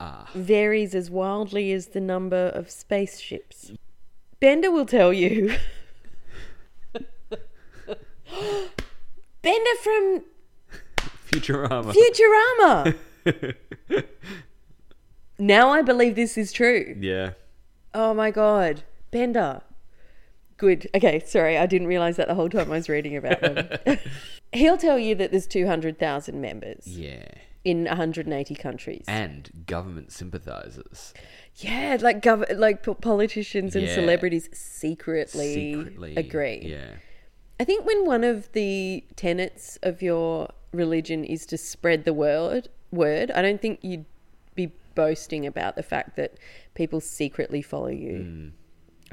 [0.00, 0.28] Ah.
[0.34, 3.72] varies as wildly as the number of spaceships.
[4.40, 5.54] Bender will tell you.
[9.42, 10.24] Bender from
[11.32, 11.94] Futurama.
[13.24, 14.04] Futurama.
[15.38, 16.96] now I believe this is true.
[17.00, 17.32] yeah.
[17.94, 19.60] Oh my god, Bender.
[20.56, 20.88] Good.
[20.94, 23.98] Okay, sorry, I didn't realize that the whole time I was reading about them.
[24.52, 27.24] He'll tell you that there's 200,000 members Yeah.
[27.64, 29.04] in 180 countries.
[29.08, 31.12] And government sympathizers.
[31.56, 33.94] yeah, like gov- like po- politicians and Yeah.
[33.94, 36.14] celebrities secretly, Secretly.
[36.16, 36.60] agree.
[36.64, 36.92] Yeah.
[37.58, 42.68] I think when one of the tenets of your religion is to spread the word,
[42.90, 44.04] word, I don't think you'd
[44.54, 46.34] be boasting about the fact that
[46.74, 48.18] people secretly follow you.
[48.18, 48.48] Hmm.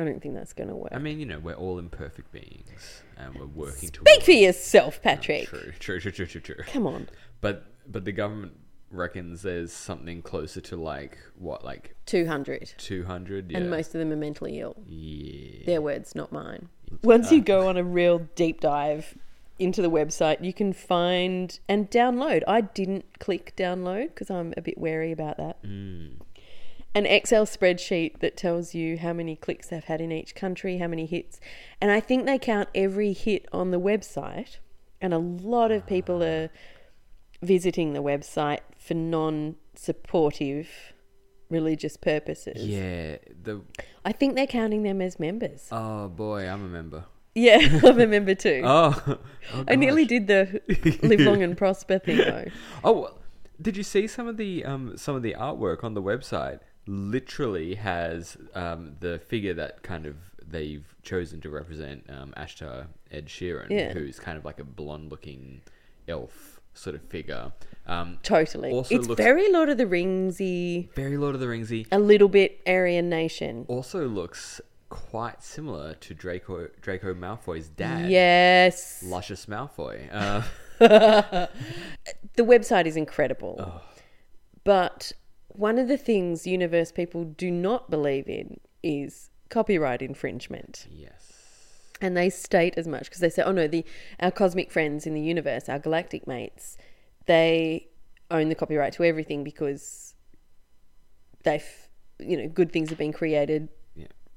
[0.01, 0.93] I don't think that's going to work.
[0.93, 4.97] I mean, you know, we're all imperfect beings and we're working Speak towards for yourself,
[4.99, 5.47] oh, Patrick.
[5.47, 6.63] True, true, true, true, true, true.
[6.67, 7.09] Come on.
[7.41, 8.53] But but the government
[8.91, 12.73] reckons there's something closer to like what, like 200.
[12.77, 13.51] two hundred?
[13.51, 13.57] Yeah.
[13.57, 14.77] And most of them are mentally ill.
[14.87, 15.65] yeah.
[15.65, 16.69] Their words, not mine.
[17.03, 19.17] Once you go on a real deep dive
[19.59, 22.43] into the website, you can find and download.
[22.47, 25.57] I didn't click download because I'm a bit wary about that.
[25.63, 26.07] Hmm.
[26.95, 30.87] An Excel spreadsheet that tells you how many clicks they've had in each country, how
[30.87, 31.39] many hits.
[31.79, 34.57] And I think they count every hit on the website.
[34.99, 36.49] And a lot of people are
[37.41, 40.67] visiting the website for non supportive
[41.49, 42.65] religious purposes.
[42.65, 43.17] Yeah.
[43.43, 43.61] The
[44.03, 45.67] I think they're counting them as members.
[45.71, 47.05] oh boy, I'm a member.
[47.39, 48.61] Yeah, I'm a member too.
[48.65, 49.01] Oh,
[49.53, 50.61] oh I nearly did the
[51.03, 52.45] live long and prosper thing though.
[52.83, 53.13] Oh,
[53.61, 56.59] did you see some of the um some of the artwork on the website?
[56.85, 63.27] Literally has um the figure that kind of they've chosen to represent um Ashtar Ed
[63.27, 63.93] Sheeran, Yeah.
[63.93, 65.61] who's kind of like a blonde-looking
[66.07, 67.51] elf sort of figure.
[67.87, 68.71] Um, Totally.
[68.89, 71.87] It's very Lord of the Ringsy, very Lord of the Ringsy.
[71.91, 73.65] a little bit Aryan Nation.
[73.67, 78.09] Also looks quite similar to Draco Draco Malfoy's dad.
[78.09, 79.03] Yes.
[79.03, 80.09] Lucius Malfoy.
[80.81, 81.47] Uh,
[82.35, 83.81] The website is incredible.
[84.63, 85.11] But
[85.49, 90.87] one of the things universe people do not believe in is copyright infringement.
[90.89, 91.33] yes.
[92.01, 93.83] and they state as much because they say, "Oh no, the
[94.21, 96.77] our cosmic friends in the universe, our galactic mates,
[97.25, 97.87] they
[98.31, 100.13] own the copyright to everything because
[101.43, 103.67] they've, you know, good things have been created.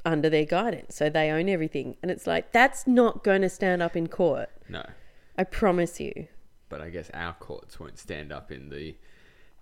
[0.04, 3.82] Under their guidance, so they own everything." And it's like that's not going to stand
[3.82, 4.50] up in court.
[4.68, 4.84] No.
[5.36, 6.28] I promise you.
[6.68, 8.96] But I guess our courts won't stand up in the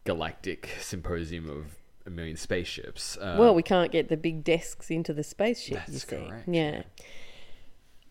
[0.05, 1.77] galactic symposium of
[2.07, 3.17] a million spaceships.
[3.17, 5.71] Uh, well, we can't get the big desks into the spaceship.
[5.87, 6.83] you That's see, correct, yeah.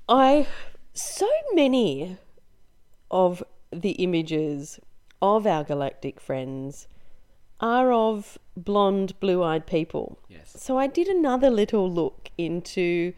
[0.08, 0.48] I
[0.94, 2.18] so many
[3.12, 4.80] of the images
[5.22, 6.88] of our galactic friends
[7.60, 10.20] are of blonde, blue-eyed people.
[10.30, 10.56] Yes.
[10.56, 13.14] So I did another little look into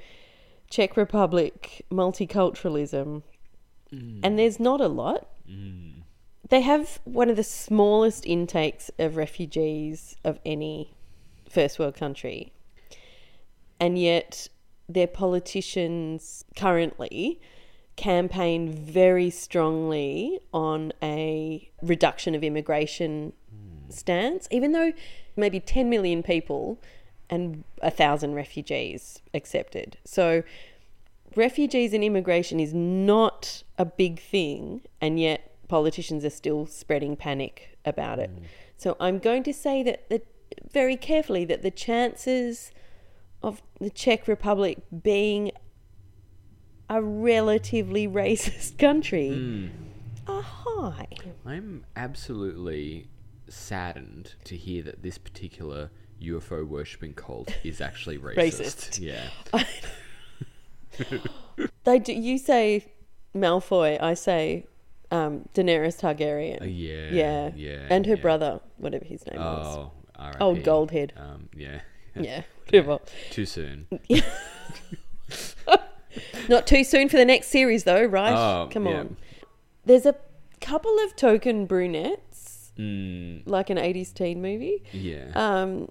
[0.70, 3.24] Czech Republic multiculturalism,
[3.94, 4.20] mm.
[4.24, 5.28] and there's not a lot.
[5.50, 6.04] Mm.
[6.50, 10.94] They have one of the smallest intakes of refugees of any
[11.50, 12.52] first world country,
[13.80, 14.48] and yet
[14.88, 17.40] their politicians currently
[17.96, 23.34] campaign very strongly on a reduction of immigration
[23.92, 24.94] stance, even though
[25.36, 26.80] maybe 10 million people
[27.30, 29.98] and a thousand refugees accepted.
[30.04, 30.44] So,
[31.36, 37.78] refugees and immigration is not a big thing, and yet politicians are still spreading panic
[37.86, 38.30] about it.
[38.30, 38.44] Mm.
[38.78, 40.28] So, I'm going to say that, that
[40.72, 42.72] very carefully that the chances
[43.42, 45.52] of the Czech Republic being
[46.90, 49.70] a relatively racist country mm.
[50.28, 51.08] are high.
[51.46, 53.08] I'm absolutely
[53.54, 55.90] saddened to hear that this particular
[56.22, 59.00] UFO worshipping cult is actually racist.
[59.00, 59.00] Racist.
[59.00, 59.64] Yeah.
[61.84, 62.86] They do, you say
[63.36, 64.66] Malfoy, I say
[65.10, 66.62] um, Daenerys Targaryen.
[66.62, 67.10] Uh, yeah.
[67.12, 67.88] yeah, Yeah.
[67.90, 68.22] and her yeah.
[68.22, 69.78] brother, whatever his name was.
[69.78, 71.12] Oh, Old Goldhead.
[71.18, 71.82] Um, yeah.
[72.16, 73.00] Yeah, whatever.
[73.32, 73.88] Too soon.
[76.50, 78.34] Not too soon for the next series, though, right?
[78.34, 79.00] Oh, Come yeah.
[79.00, 79.18] on.
[79.86, 80.16] There's a
[80.60, 82.31] couple of token brunettes,
[82.82, 84.84] Mm, like an 80s teen movie.
[84.92, 85.32] yeah.
[85.36, 85.90] Um,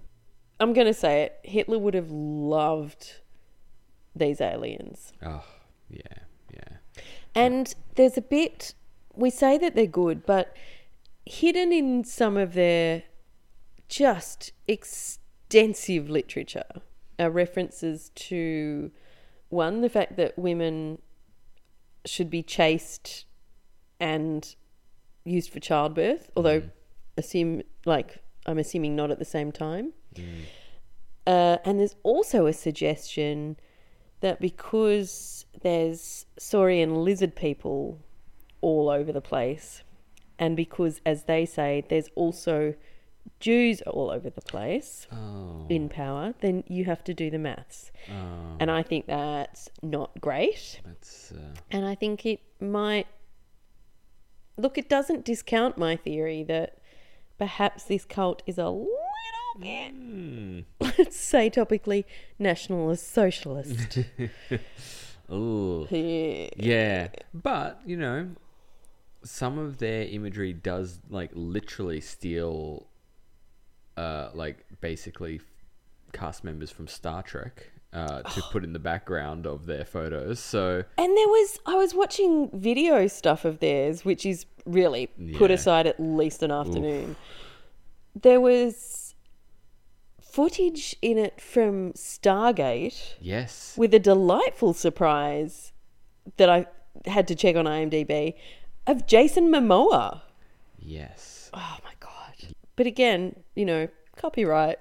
[0.58, 1.38] I'm going to say it.
[1.42, 3.20] Hitler would have loved
[4.14, 5.12] these aliens.
[5.24, 5.44] oh,
[5.88, 6.00] yeah.
[6.52, 6.76] Yeah.
[7.34, 8.74] And there's a bit,
[9.14, 10.54] we say that they're good, but
[11.24, 13.04] hidden in some of their
[13.88, 16.64] just extensive literature
[17.18, 18.90] are references to
[19.48, 20.98] one, the fact that women
[22.04, 23.26] should be chaste
[23.98, 24.54] and
[25.24, 26.62] used for childbirth, although
[27.20, 29.92] assume like I'm assuming not at the same time.
[31.26, 33.56] Uh, and there's also a suggestion
[34.20, 38.00] that because there's saurian lizard people
[38.60, 39.82] all over the place,
[40.38, 42.74] and because, as they say, there's also
[43.38, 45.66] Jews all over the place Oh.
[45.68, 47.92] in power, then you have to do the maths.
[48.10, 48.56] Oh.
[48.58, 50.80] And I think that's not great.
[50.84, 53.06] That's uh, And I think it might.
[54.56, 56.78] Look, it doesn't discount my theory that
[57.40, 58.88] perhaps this cult is a little
[59.58, 60.60] bit, hmm.
[60.80, 62.04] let's say topically,
[62.38, 63.98] nationalist socialist.
[65.32, 65.88] Ooh.
[65.90, 66.48] Yeah.
[66.56, 68.28] Yeah, but you know,
[69.24, 72.86] some of their imagery does like literally steal,
[73.96, 75.40] uh, like basically
[76.12, 80.38] cast members from Star Trek uh, to put in the background of their photos.
[80.40, 85.50] So And there was, I was watching video stuff of theirs, which is really put
[85.50, 85.56] Yeah.
[85.56, 87.16] aside at least an afternoon.
[88.14, 89.14] There was
[90.20, 95.72] footage in it from Stargate yes, with a delightful surprise
[96.36, 96.66] that I
[97.06, 98.34] had to check on IMDb
[98.86, 100.20] of Jason Momoa.
[100.78, 102.54] yes, Oh my god!
[102.76, 104.78] But again, you know, copyright.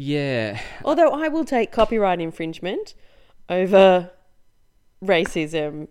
[0.00, 0.58] Yeah.
[0.82, 2.94] Although I will take copyright infringement
[3.50, 4.10] over
[5.04, 5.88] racism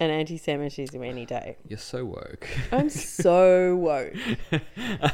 [0.00, 1.56] and anti-Semitism any day.
[1.68, 2.48] You're so woke.
[2.72, 4.14] I'm so woke.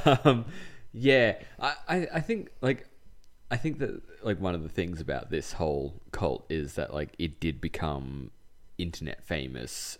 [0.25, 0.47] um,
[0.91, 2.89] yeah, I, I, I think like
[3.51, 7.11] I think that like one of the things about this whole cult is that like
[7.19, 8.31] it did become
[8.79, 9.99] internet famous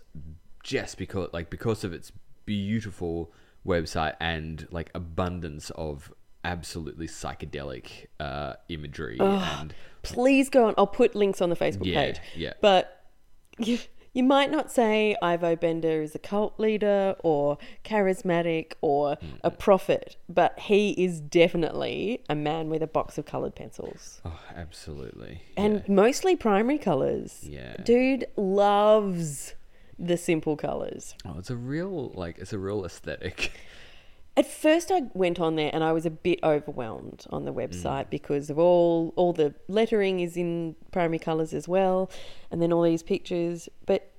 [0.63, 2.11] just because like because of its
[2.47, 3.31] beautiful
[3.63, 6.11] website and like abundance of
[6.43, 9.73] absolutely psychedelic uh, imagery and
[10.03, 10.73] Please go on.
[10.77, 12.19] I'll put links on the Facebook Yeah, page.
[12.35, 12.53] yeah.
[12.61, 13.03] But
[13.59, 13.77] you,
[14.13, 20.15] you might not say Ivo Benda is a cult leader or charismatic or a prophet,
[20.27, 24.19] but he is definitely a man with a box of colored pencils.
[24.25, 27.41] oh absolutely And mostly primary colors.
[27.43, 27.75] Yeah.
[27.83, 29.53] Dude loves
[29.99, 31.13] the simple colors.
[31.25, 33.51] oh, it's a real like it's a real aesthetic
[34.37, 37.67] At first, I went on there and I was a bit overwhelmed on the mm.
[37.67, 42.09] website because of all all the lettering is in primary colors as well,
[42.49, 43.67] and then all these pictures.
[43.85, 44.11] But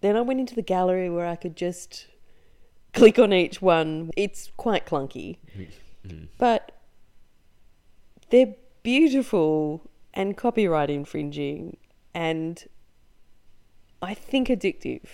[0.00, 2.06] then I went into the gallery where I could just
[2.94, 4.10] click on each one.
[4.16, 5.68] It's quite clunky, mm.
[6.06, 6.28] Mm.
[6.38, 6.72] but
[8.30, 11.78] they're beautiful and copyright infringing,
[12.14, 12.64] and
[14.00, 15.08] I think addictive.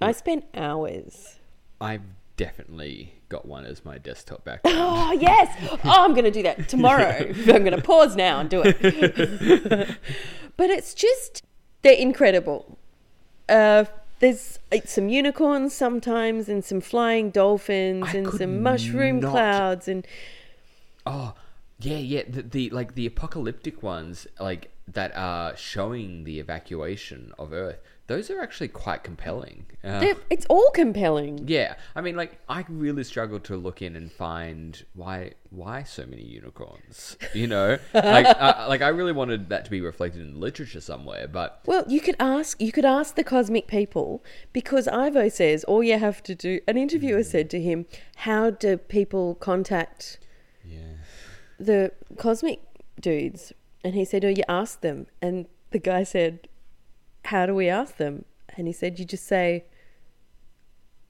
[0.00, 1.36] I spent hours.
[1.80, 2.02] I've
[2.36, 5.56] definitely got one as my desktop background Oh yes!
[5.84, 7.32] Oh, I'm going to do that tomorrow.
[7.46, 9.96] I'm going to pause now and do it.
[10.58, 11.42] but it's just
[11.80, 12.76] they're incredible.
[13.48, 13.86] Uh,
[14.18, 20.06] there's some unicorns sometimes, and some flying dolphins, I and some mushroom not- clouds, and
[21.06, 21.32] Oh,
[21.78, 22.22] yeah, yeah.
[22.28, 27.78] The, the like the apocalyptic ones, like that are showing the evacuation of Earth.
[28.10, 29.66] Those are actually quite compelling.
[29.84, 31.44] Uh, they're- it's all compelling.
[31.46, 36.04] yeah, I mean, like I really struggled to look in and find why why so
[36.06, 37.16] many unicorns.
[37.34, 41.28] You know, like uh, like I really wanted that to be reflected in literature somewhere,
[41.28, 45.82] but Well, you could ask you could ask the cosmic people because Ivo says all
[45.84, 46.58] you have to do.
[46.66, 47.86] An interviewer said to him,
[48.26, 50.18] "How do people contact
[50.64, 50.94] yeah,
[51.60, 52.58] the cosmic
[53.00, 53.52] dudes?"
[53.84, 56.48] And he said, "Oh, you ask them." And the guy said,
[57.30, 58.24] "How do we ask them?"
[58.56, 59.64] And he said, "You just say,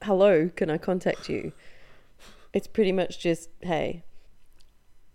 [0.02, 1.52] "Hello, can I contact you?"
[2.52, 4.04] It's pretty much just, "Hey."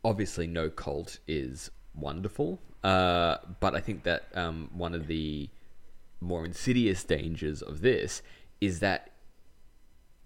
[0.06, 5.50] obviously no cult is wonderful, uh, but I think that um, one of the
[6.22, 8.22] more insidious dangers of this
[8.62, 9.10] is that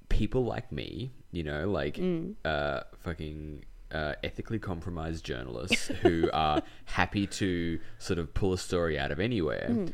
[0.10, 1.98] people like me, you know, like
[2.44, 9.00] uh, fucking uh, ethically compromised journalists who are happy to sort of pull a story
[9.00, 9.88] out of anywhere,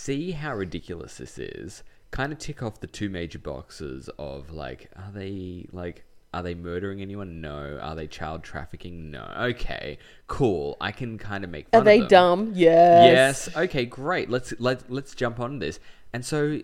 [0.00, 4.90] see how ridiculous this is, kind of tick off the two major boxes of like,
[4.96, 6.04] are they like.
[6.32, 7.40] Are they murdering anyone?
[7.40, 7.76] No.
[7.82, 9.10] Are they child trafficking?
[9.10, 9.28] No.
[9.36, 9.98] Okay,
[10.28, 10.76] cool.
[10.80, 12.52] I can kind of make fun Are they dumb?
[12.54, 13.48] Yes.
[13.48, 13.56] Yes.
[13.56, 13.84] Okay.
[13.84, 14.30] Great.
[14.30, 15.80] Let's let let's jump on this.
[16.12, 16.60] And so,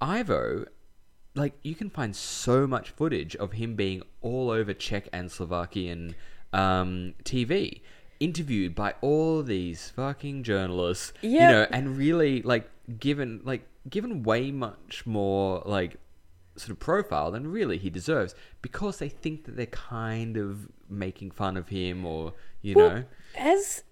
[0.00, 0.64] Ivo,
[1.34, 6.14] like you can find so much footage of him being all over Czech and Slovakian
[6.54, 7.82] um, TV,
[8.20, 11.12] interviewed by all these fucking journalists.
[11.22, 15.96] You know, and really like given like given way much more like
[16.56, 21.30] sort of profile than really he deserves because they think that they're kind of making
[21.30, 23.04] fun of him or you Well, know
[23.36, 23.82] as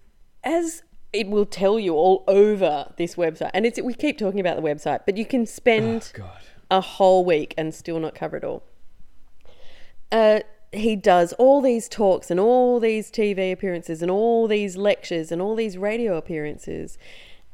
[0.43, 0.81] as
[1.13, 3.51] it will tell you all over this website.
[3.53, 6.41] And it's we keep talking about the website, but you can spend Oh, God.
[6.69, 8.63] a whole week and still not cover it all.
[10.11, 10.39] Uh,
[10.75, 15.41] he does all these talks and all these TV appearances and all these lectures and
[15.41, 16.97] all these radio appearances.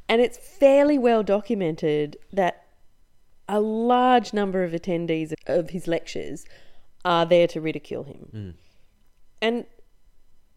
[0.08, 2.66] And it's fairly well documented that
[3.48, 6.44] a large number of attendees of his lectures
[7.04, 8.28] are there to ridicule him.
[8.30, 8.50] Hmm.
[9.40, 9.66] And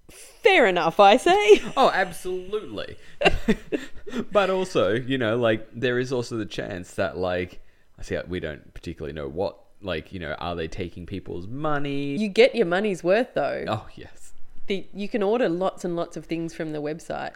[0.10, 1.62] fair enough, I say.
[1.78, 2.98] Oh, absolutely.
[4.32, 7.62] but also, you know, like there is also the chance that, like,
[7.98, 12.18] I see we don't particularly know what, like, you know, are they taking people's money?
[12.18, 13.66] You get your money's worth, though.
[13.68, 14.34] oh, yes.
[14.68, 17.36] the, you can order lots and lots of things from the website.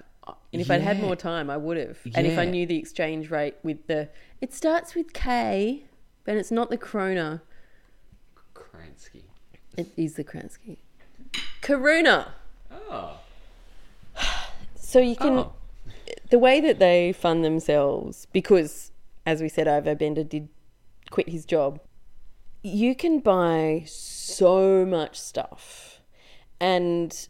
[0.51, 1.05] And if I'd had yeah.
[1.05, 1.97] more time, I would have.
[2.13, 2.51] And if I Yeah.
[2.51, 4.09] knew the exchange rate with the,
[4.41, 5.83] it starts with K,
[6.23, 7.41] but it's not the krona.
[8.53, 9.23] Kransky.
[9.77, 10.77] It is the Kransky.
[11.61, 12.29] Koruna.
[12.71, 13.19] Oh.
[14.75, 15.53] So you can, Oh.
[16.29, 18.91] the way that they fund themselves, because
[19.25, 20.49] as we said, Ivo Benda did
[21.11, 21.79] quit his job,
[22.63, 26.01] you can buy so much stuff.
[26.59, 27.27] And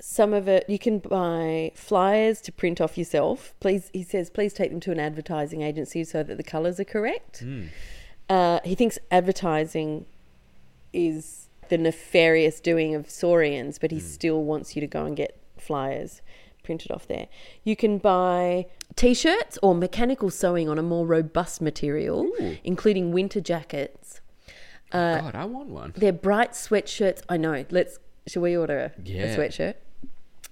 [0.00, 3.54] some of it you can buy flyers to print off yourself.
[3.60, 6.84] Please, he says, please take them to an advertising agency so that the colours are
[6.84, 7.42] correct.
[8.28, 10.06] Uh, he thinks advertising
[10.92, 15.40] is the nefarious doing of Saurians, but he still wants you to go and get
[15.58, 16.22] flyers
[16.62, 17.28] printed off there.
[17.64, 18.66] You can buy
[18.96, 22.30] t shirts or mechanical sewing on a more robust material,
[22.64, 24.20] including winter jackets.
[24.92, 25.92] Uh, God, I want one.
[25.96, 27.22] They're bright sweatshirts.
[27.28, 27.64] I know.
[27.70, 27.98] Let's.
[28.26, 29.24] Shall we order a, Yeah.
[29.24, 29.74] a sweatshirt?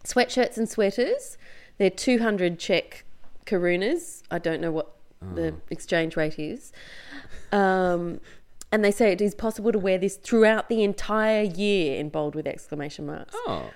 [0.04, 1.36] Sweatshirts and sweaters.
[1.78, 3.04] They're 200 Czech
[3.46, 4.22] korunas.
[4.30, 4.90] I don't know what
[5.34, 6.70] the exchange rate is.
[7.50, 8.20] Um,
[8.70, 12.34] and they say it is possible to wear this throughout the entire year in bold
[12.34, 13.34] with exclamation marks.
[13.46, 13.70] Oh.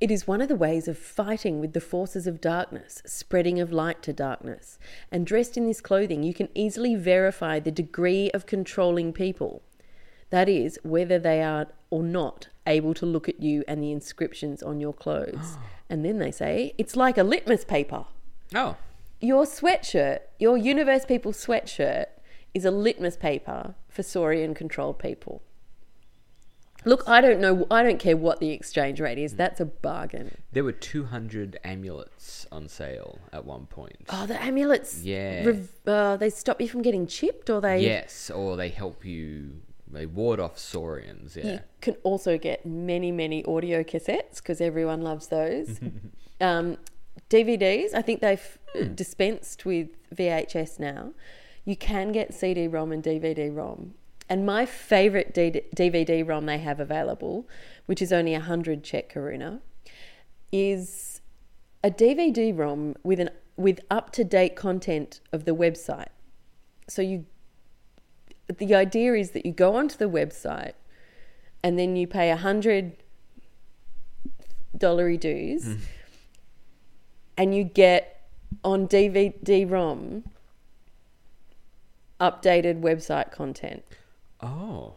[0.00, 3.70] It is one of the ways of fighting with the forces of darkness, spreading of
[3.70, 4.78] light to darkness.
[5.12, 9.62] And dressed in this clothing, you can easily verify the degree of controlling people.
[10.30, 14.62] That is, whether they are or not able to look at you and the inscriptions
[14.62, 15.58] on your clothes.
[15.90, 18.06] and then they say, it's like a litmus paper.
[18.54, 18.76] Oh.
[19.20, 22.06] Your sweatshirt, your Universe People sweatshirt,
[22.54, 25.42] is a litmus paper for Saurian controlled people.
[26.84, 27.66] Look, I don't know.
[27.70, 29.34] I don't care what the exchange rate is.
[29.34, 30.38] That's a bargain.
[30.52, 34.06] There were 200 amulets on sale at one point.
[34.08, 35.02] Oh, the amulets.
[35.02, 35.44] Yeah.
[35.44, 37.82] rev- uh, they stop you from getting chipped, or they.
[37.82, 39.60] Yes, or they help you,
[39.92, 41.52] they ward off saurians, yeah.
[41.52, 45.80] You can also get many, many audio cassettes because everyone loves those.
[46.40, 46.76] um,
[47.28, 47.94] DVDs.
[47.94, 48.94] I think they've Hmm.
[48.94, 51.12] dispensed with VHS now.
[51.64, 53.94] You can get CD-ROM and DVD-ROM.
[54.28, 57.48] And my favorite D- DVD-ROM they have available,
[57.86, 59.60] which is only hundred Czech Koruna,
[60.52, 61.20] is
[61.82, 66.08] a DVD-ROM with an with up-to-date content of the website.
[66.88, 67.26] So you
[68.58, 70.72] the idea is that you go onto the website
[71.62, 72.96] and then you pay a hundred
[74.76, 75.78] dollary dues mm.
[77.36, 78.28] and you get
[78.64, 80.24] on DVD ROM
[82.20, 83.82] updated website content,
[84.42, 84.94] Oh.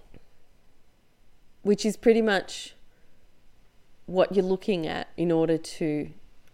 [1.61, 2.75] which is pretty much
[4.05, 6.09] what you're looking at in order to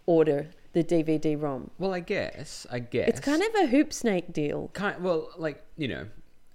[0.06, 1.72] order the DVD ROM.
[1.80, 3.10] Well, I guess, I guess.
[3.10, 4.70] It's kind of a hoop snake deal.
[4.74, 6.06] kind well like you know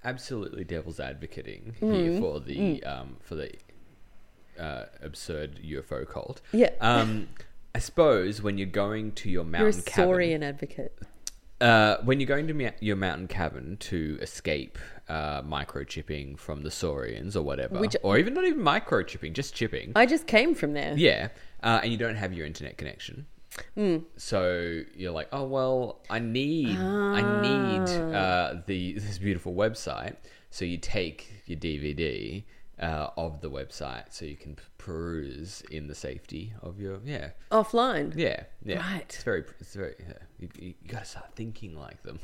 [0.05, 1.95] absolutely devil's advocating Mm.
[1.95, 3.51] here for the um for the
[4.59, 6.41] uh, absurd UFO cult.
[6.53, 6.71] Yeah.
[6.81, 7.29] Um,
[7.75, 10.97] I suppose when you're going to your You're a mountain cabin, Saurian advocate.
[11.61, 14.79] uh, when you're going to your mountain cabin to escape
[15.09, 19.91] uh, microchipping from the Saurians or whatever, Which- or even not even microchipping, just chipping.
[19.97, 20.95] I just came from there.
[20.97, 21.29] Yeah,
[21.65, 23.27] uh, and you don't have your internet connection.
[23.75, 23.99] Hmm.
[24.17, 28.17] So you're like, oh well, I need, I need Ah.
[28.17, 30.17] uh, the this beautiful website.
[30.51, 32.45] So you take your DVD
[32.81, 38.13] uh, of the website, so you can peruse in the safety of your yeah, Offline.
[38.17, 38.79] yeah, yeah.
[38.79, 39.03] Right.
[39.09, 39.95] It's very, it's very.
[39.99, 40.13] Yeah.
[40.41, 42.19] You, you, you gotta start thinking like them.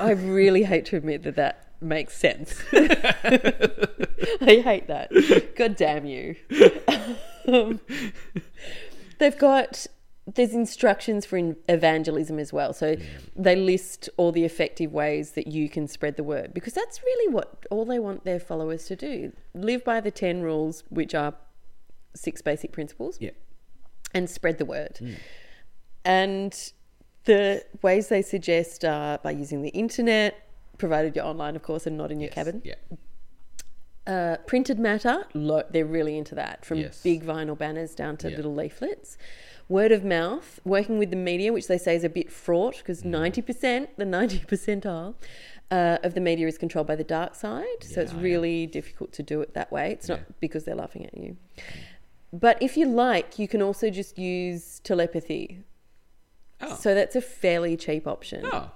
[0.00, 2.60] I really hate to admit that that makes sense.
[2.72, 5.10] I hate that.
[5.56, 6.36] God damn you.
[7.44, 7.80] Um,
[9.18, 9.88] they've got
[10.26, 12.72] there's instructions for evangelism as well.
[12.72, 12.96] So
[13.34, 17.34] they list all the effective ways that you can spread the word because that's really
[17.34, 19.32] what all they want their followers to do.
[19.54, 21.34] Live by the 10 rules which are
[22.14, 23.30] six basic principles yeah.
[24.14, 24.98] and spread the word.
[25.00, 25.16] Mm.
[26.04, 26.72] And
[27.24, 30.48] the ways they suggest are by using the internet,
[30.78, 32.62] provided you're online, of course, and not in your Yes, cabin.
[32.64, 32.74] Yeah.
[34.06, 37.00] Uh, printed matter, lo- they're really into that, from Yes.
[37.02, 38.36] big vinyl banners down to Yeah.
[38.36, 39.16] little leaflets.
[39.68, 43.02] Word of mouth, working with the media, which they say is a bit fraught because
[43.04, 43.10] Mm.
[43.10, 45.14] 90%, the 90 percentile
[45.70, 47.64] uh, of the media is controlled by the dark side.
[47.82, 48.20] so Yeah, it's yeah.
[48.20, 49.92] really difficult to do it that way.
[49.92, 51.36] It's not because they're laughing at you.
[52.32, 55.62] But if you like, you can also just use telepathy.
[56.60, 56.74] Oh.
[56.74, 58.44] So that's a fairly cheap option.
[58.52, 58.70] Oh.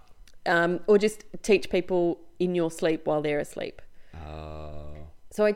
[0.46, 3.82] Um, or just teach people in your sleep while they're asleep.
[4.14, 4.85] Oh.
[5.36, 5.54] So I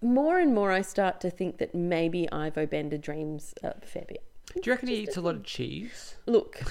[0.00, 4.22] more and more I start to think that maybe Ivo Benda dreams a fair bit.
[4.54, 6.14] Do you reckon he eats a lot of cheese?
[6.26, 6.62] Look,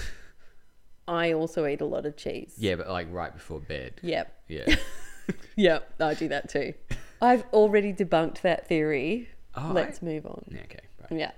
[1.06, 2.54] I also eat a lot of cheese.
[2.56, 4.00] Yeah, but like right before bed.
[4.02, 4.34] Yep.
[4.48, 4.74] Yeah.
[5.56, 5.94] Yep.
[6.00, 6.72] I do that too.
[7.20, 9.28] I've already debunked that theory.
[9.54, 10.44] Oh, Let's I- move on.
[10.50, 10.80] yeah okay.
[10.98, 11.20] Right.
[11.20, 11.30] Yeah.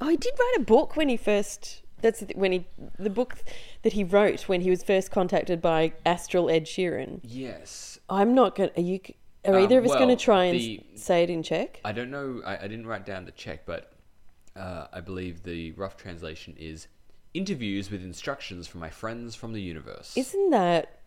[0.00, 1.82] Oh, he did write a book when he first.
[2.00, 2.66] That's when he
[2.98, 3.36] the book
[3.82, 7.20] that he wrote when he was first contacted by Ashtar Sheran.
[7.22, 7.98] Yes.
[8.08, 8.72] I'm not gonna.
[8.76, 8.98] Are you?
[9.44, 11.80] Are Um, either of us going to try and the- say it in Czech?
[11.84, 12.40] I don't know.
[12.44, 13.92] I, I didn't write down the Czech, but
[14.54, 16.86] uh, I believe the rough translation is
[17.34, 20.16] interviews with instructions from my friends from the universe.
[20.16, 21.00] Isn't that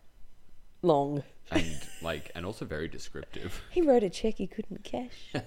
[0.81, 1.23] long?
[1.51, 3.61] and like, and also very descriptive.
[3.71, 5.31] He wrote a check he couldn't cash.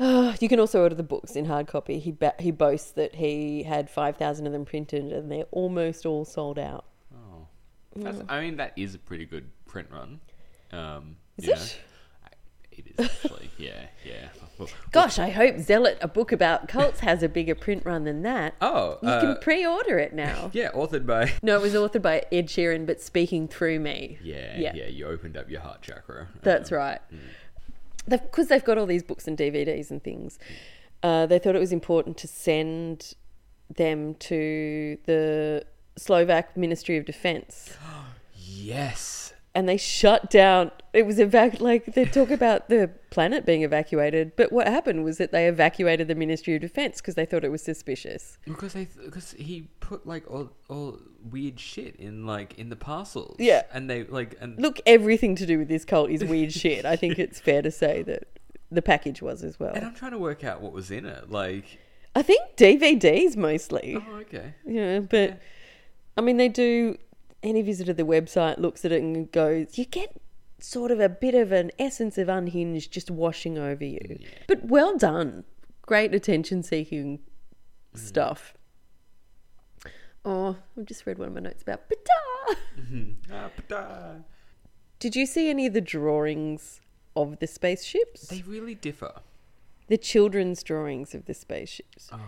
[0.00, 1.98] Ah, you can also order the books in hard copy.
[1.98, 6.06] He ba- he boasts that he had five thousand of them printed, and they're almost
[6.06, 6.84] all sold out.
[7.12, 7.48] Oh,
[7.96, 10.20] That's, I mean that is a pretty good print run.
[10.72, 11.50] Um, Is it?
[11.50, 11.64] know.
[12.72, 14.28] It is actually, yeah, yeah.
[14.58, 18.22] Well, Gosh, I hope Zealot, a book about cults, has a bigger print run than
[18.22, 18.54] that.
[18.60, 20.50] Oh, you uh, can pre-order it now.
[20.52, 21.32] yeah, authored by.
[21.42, 24.18] No, it was authored by Ed Sheeran, but speaking through me.
[24.22, 24.72] Yeah, Yeah.
[24.74, 26.28] yeah, You opened up your heart chakra.
[26.42, 27.00] That's Um, right.
[28.08, 30.38] Because they've got all these books and DVDs and things,
[31.02, 33.14] uh, they thought it was important to send
[33.74, 35.64] them to the
[35.96, 37.76] Slovak Ministry of Defense.
[38.60, 39.27] Yes.
[39.54, 40.70] And they shut down.
[40.92, 45.18] It was evac like they talk about the planet being evacuated, but what happened was
[45.18, 48.38] that they evacuated the Ministry of Defense because they thought it was suspicious.
[48.44, 50.98] Because they, because he put like all, all
[51.30, 53.36] weird shit in like in the parcels.
[53.38, 53.62] Yeah.
[53.72, 56.84] and they like and Look, everything to do with this cult is weird shit.
[56.84, 58.24] I think it's fair to say that
[58.70, 59.72] the package was as well.
[59.74, 61.30] and I'm trying to work out what was in it.
[61.30, 61.78] Like,
[62.14, 63.96] I think DVDs mostly.
[63.96, 64.54] oh, okay.
[64.66, 65.40] Yeah, but
[66.16, 66.96] I mean, they do.
[67.42, 70.16] Any visitor to the website looks at it and goes, "You get
[70.58, 74.18] sort of a bit of an essence of unhinged just washing over you."
[74.48, 75.44] But well done,
[75.82, 77.20] great attention-seeking
[77.94, 78.54] stuff.
[80.24, 81.88] Oh, I've just read one of my notes about.
[81.88, 83.14] Ptaah!
[83.30, 84.22] Ah, but,
[84.98, 86.80] Did you see any of the drawings
[87.14, 88.26] of the spaceships?
[88.28, 89.20] they really differ.
[89.88, 92.08] The children's drawings of the spaceships.
[92.12, 92.20] Oh.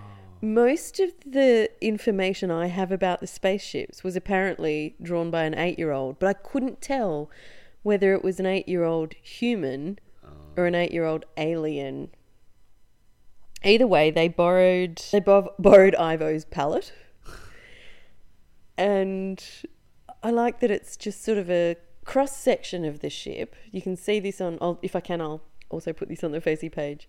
[0.42, 5.78] Most of the information I have about the spaceships was apparently drawn by an eight
[5.78, 7.30] year old, but I couldn't tell
[7.82, 9.98] whether it was an eight year old human
[10.56, 12.10] or an eight year old alien.
[13.62, 16.92] Either way, they borrowed they bov- borrowed Ivo's palette,
[18.78, 19.44] and
[20.22, 23.54] I like that it's just sort of a cross section of the ship.
[23.70, 24.56] You can see this on.
[24.62, 27.06] I'll, if I can, I'll also put this on the Facey page.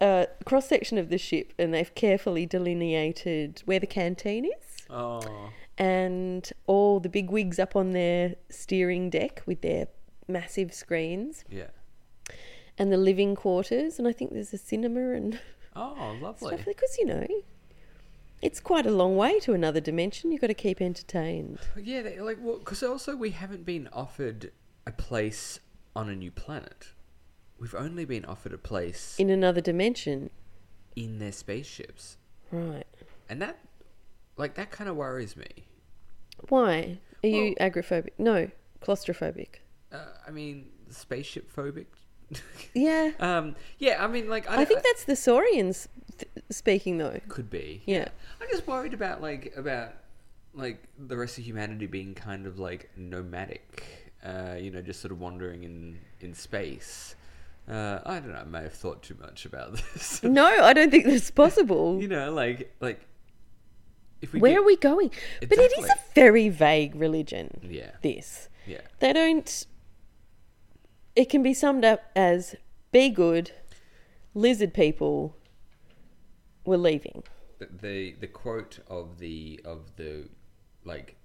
[0.00, 5.50] Uh, cross section of the ship, and they've carefully delineated where the canteen is Oh,
[5.78, 9.88] and all the big wigs up on their steering deck with their
[10.28, 11.68] massive screens yeah.
[12.78, 15.38] and the living quarters and i think there's a cinema and
[15.74, 16.56] Oh, lovely.
[16.64, 17.26] because you know
[18.42, 22.20] it's quite a long way to another dimension you've got to keep entertained Yeah, they,
[22.20, 24.50] like well, because also we haven't been offered
[24.86, 25.60] a place
[25.94, 26.88] on a new planet.
[27.58, 30.30] We've only been offered a place in another dimension
[30.94, 32.16] in their spaceships,
[32.50, 32.84] right
[33.28, 33.58] and that,
[34.36, 35.66] like, that kind of worries me.
[36.48, 38.50] why are you agoraphobic no
[38.80, 39.56] claustrophobic
[39.92, 41.86] Uh, I mean, spaceship phobic.
[42.74, 45.88] yeah um, yeah, I mean, like, I, i think that's the saurians
[46.18, 47.82] th- speaking though could be.
[47.86, 48.08] Yeah.
[48.40, 49.92] I'm just worried about like about
[50.54, 54.12] like the rest of humanity being kind of like nomadic.
[54.24, 57.14] Uh, you know, just sort of wandering in in space.
[57.68, 58.38] Uh, I don't know.
[58.38, 60.22] I may have thought too much about this.
[60.22, 63.00] no i don't think that's possible you know, like like
[64.22, 65.10] if we where get- are we going
[65.40, 68.82] but it is a very vague religion Yeah, this yeah.
[69.00, 69.66] they don't
[71.16, 72.54] it can be summed up as
[72.92, 73.50] be good
[74.34, 75.36] lizard people
[76.64, 77.22] were leaving
[77.58, 80.28] The, the the quote of the of the
[80.84, 81.16] like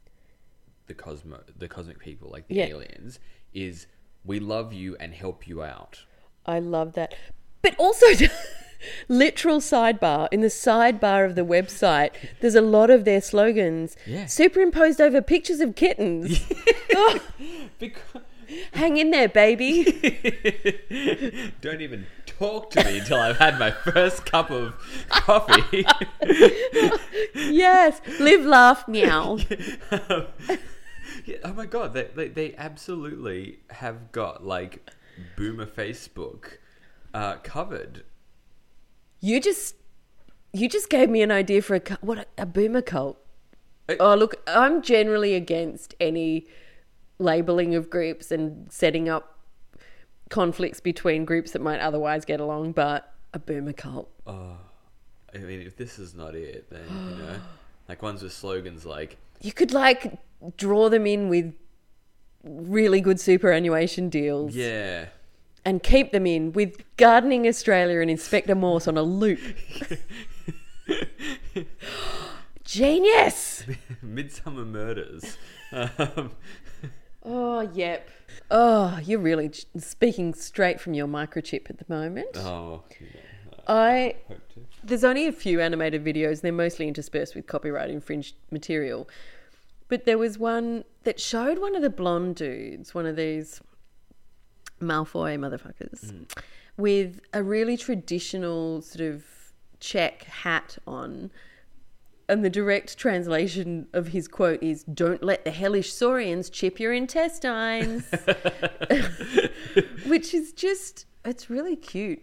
[0.87, 2.65] the cosmo the cosmic people like the Yeah.
[2.67, 3.19] aliens
[3.53, 3.85] is
[4.25, 6.05] we love you and help you out.
[6.45, 7.13] I love that
[7.61, 8.05] but also
[9.07, 14.25] literal sidebar in the sidebar of the website there's a lot of their slogans Yeah.
[14.25, 16.41] superimposed over pictures of kittens
[16.95, 17.19] Oh,
[17.79, 18.01] Because
[18.73, 19.83] Hang in there, baby.
[21.61, 24.73] Don't even talk to me until I've had my first cup of
[25.07, 25.85] coffee.
[27.33, 28.01] yes.
[28.19, 29.37] Live, laugh, meow.
[31.25, 34.89] Yeah, oh my god, they, they they absolutely have got like
[35.35, 36.57] boomer Facebook
[37.13, 38.03] uh, covered.
[39.19, 39.75] You just,
[40.53, 41.81] you just gave me an idea for a.
[42.01, 43.17] What a, a boomer cult.
[43.99, 46.47] Oh, look, I'm generally against any
[47.19, 49.37] labeling of groups and setting up
[50.29, 54.09] conflicts between groups that might otherwise get along, but a boomer cult.
[54.25, 54.57] Oh,
[55.33, 57.39] I mean, if this is not it, then you know,
[57.89, 60.17] like ones with slogans like You could like
[60.57, 61.53] draw them in with
[62.43, 65.05] really good superannuation deals yeah,
[65.65, 69.39] and keep them in with Gardening Australia and Inspector Morse on a loop.
[72.63, 73.63] Genius!
[74.05, 75.37] Midsomer Murders.
[75.71, 76.31] Um,
[77.23, 78.09] Oh, yep.
[78.49, 82.35] Oh, you're really speaking straight from your microchip at the moment.
[82.35, 83.07] oh, yeah,
[83.67, 84.65] I hope to.
[84.83, 86.41] there's only a few animated videos.
[86.41, 89.07] They're mostly interspersed with copyright infringed material.
[89.91, 93.59] But there was one that showed one of the blonde dudes, one of these
[94.79, 96.39] Malfoy motherfuckers, mm.
[96.77, 99.25] with a really traditional sort of
[99.81, 101.29] check hat on.
[102.29, 106.93] And the direct translation of his quote is Don't let the hellish saurians chip your
[106.93, 108.09] intestines.
[110.05, 112.21] Which is just, it's really cute.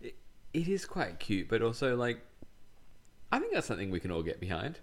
[0.00, 0.14] It,
[0.54, 2.20] it is quite cute, but also like,
[3.32, 4.78] I think that's something we can all get behind.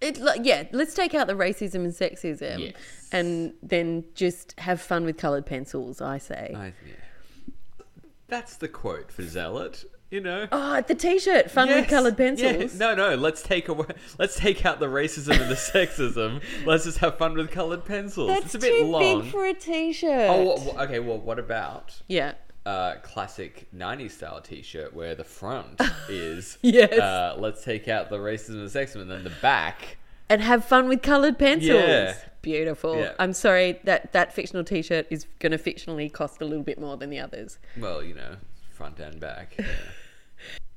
[0.00, 3.08] It, yeah, let's take out the racism and sexism, Yes.
[3.12, 6.00] and then just have fun with coloured pencils.
[6.00, 6.54] I say.
[6.56, 7.84] I, yeah.
[8.28, 9.84] That's the quote for Zealot.
[10.10, 10.48] You know.
[10.50, 12.26] oh, the T-shirt, fun with Yes, coloured yeah.
[12.26, 12.76] pencils.
[12.80, 13.14] No, no.
[13.14, 13.86] Let's take away.
[14.18, 16.42] Let's take out the racism and the sexism.
[16.66, 18.28] Let's just have fun with coloured pencils.
[18.28, 19.22] That's it's a bit too long.
[19.22, 20.28] big for a T-shirt.
[20.30, 20.98] oh, okay.
[20.98, 22.32] Well, what about yeah.
[22.70, 26.92] Uh, classic '90s style T-shirt where the front is Yes.
[26.98, 29.96] Uh, let's take out the racism and sexism, and then the back.
[30.28, 31.82] and have fun with coloured pencils.
[31.82, 32.14] Yeah.
[32.42, 32.96] Beautiful.
[32.96, 33.12] Yeah.
[33.18, 36.96] I'm sorry that that fictional T-shirt is going to fictionally cost a little bit more
[36.96, 37.58] than the others.
[37.76, 38.36] Well, you know,
[38.70, 39.56] front and back.
[39.58, 39.66] yeah.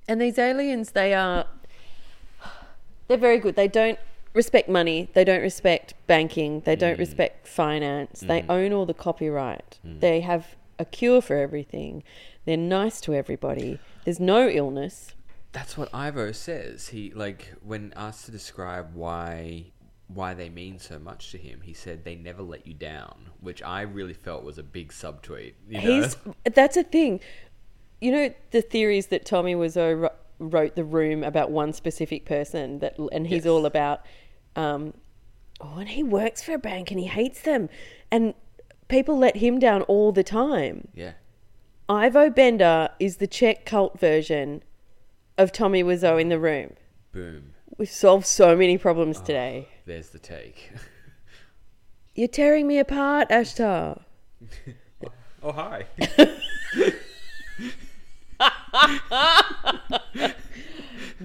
[0.09, 1.45] And these aliens, they are
[3.07, 3.55] they're very good.
[3.55, 3.97] They don't
[4.33, 5.09] respect money.
[5.13, 6.61] They don't respect banking.
[6.61, 8.19] They don't respect finance.
[8.19, 9.79] They own all the copyright.
[9.83, 12.03] They have a cure for everything.
[12.45, 13.79] They're nice to everybody.
[14.05, 15.13] There's no illness.
[15.51, 16.87] That's what Ivo says.
[16.87, 19.65] He like when asked to describe why
[20.07, 23.63] why they mean so much to him, he said they never let you down, which
[23.63, 25.53] I really felt was a big subtweet.
[25.69, 26.01] You know?
[26.01, 26.17] He's
[26.53, 27.19] that's a thing.
[28.01, 30.09] You know the theories that Tommy Wiseau
[30.39, 33.51] wrote the room about one specific person that, and he's Yes.
[33.51, 34.01] all about.
[34.55, 34.93] Um,
[35.61, 37.69] oh, and he works for a bank and he hates them,
[38.11, 38.33] and
[38.87, 40.87] people let him down all the time.
[40.93, 41.13] yeah.
[41.89, 44.63] Ivo Benda is the Czech cult version
[45.37, 46.73] of Tommy Wiseau in the room.
[47.11, 47.53] Boom.
[47.77, 49.67] We've solved so many problems oh, today.
[49.85, 50.71] There's the take.
[52.15, 54.01] You're tearing me apart, Ashtar.
[55.43, 55.85] oh hi.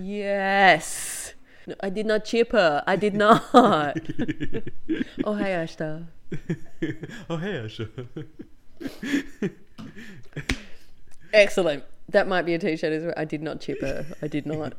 [0.00, 1.34] Yes.
[1.66, 2.82] No, I did not chip her.
[2.86, 3.44] I did not.
[3.52, 3.92] oh,
[5.34, 6.06] hey, Ashtar.
[7.30, 7.88] oh hey Asha.
[11.32, 11.84] Excellent.
[12.10, 13.14] That might be a t-shirt as well.
[13.16, 14.06] I did not chip her.
[14.22, 14.74] I did not.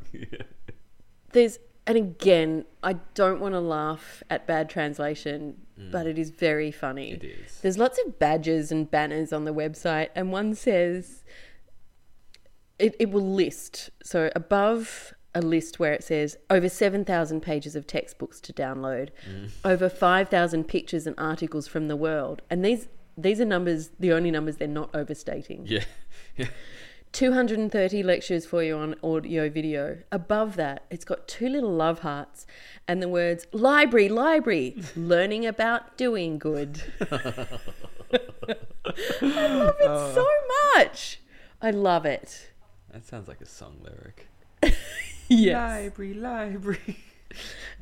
[1.32, 5.92] There's, and again, I don't want to laugh at bad translation, mm.
[5.92, 7.12] but it is very funny.
[7.12, 7.60] It is.
[7.60, 11.22] There's lots of badges and banners on the website, and one says
[12.80, 13.90] it, it will list.
[14.02, 19.50] So above a list where it says over 7,000 pages of textbooks to download, mm.
[19.64, 22.42] over 5,000 pictures and articles from the world.
[22.50, 25.66] And these these are numbers, the only numbers they're not overstating.
[25.66, 25.84] Yeah.
[26.36, 26.46] Yeah.
[27.12, 29.98] 230 lectures for you on audio video.
[30.12, 32.46] Above that, it's got two little love hearts
[32.86, 36.82] and the words library, library, learning about doing good.
[37.00, 37.08] I
[39.20, 40.72] love it so oh.
[40.76, 41.20] much.
[41.60, 42.52] I love it.
[42.92, 44.28] That sounds like a song lyric.
[45.36, 45.54] Yes.
[45.54, 46.98] Library, library.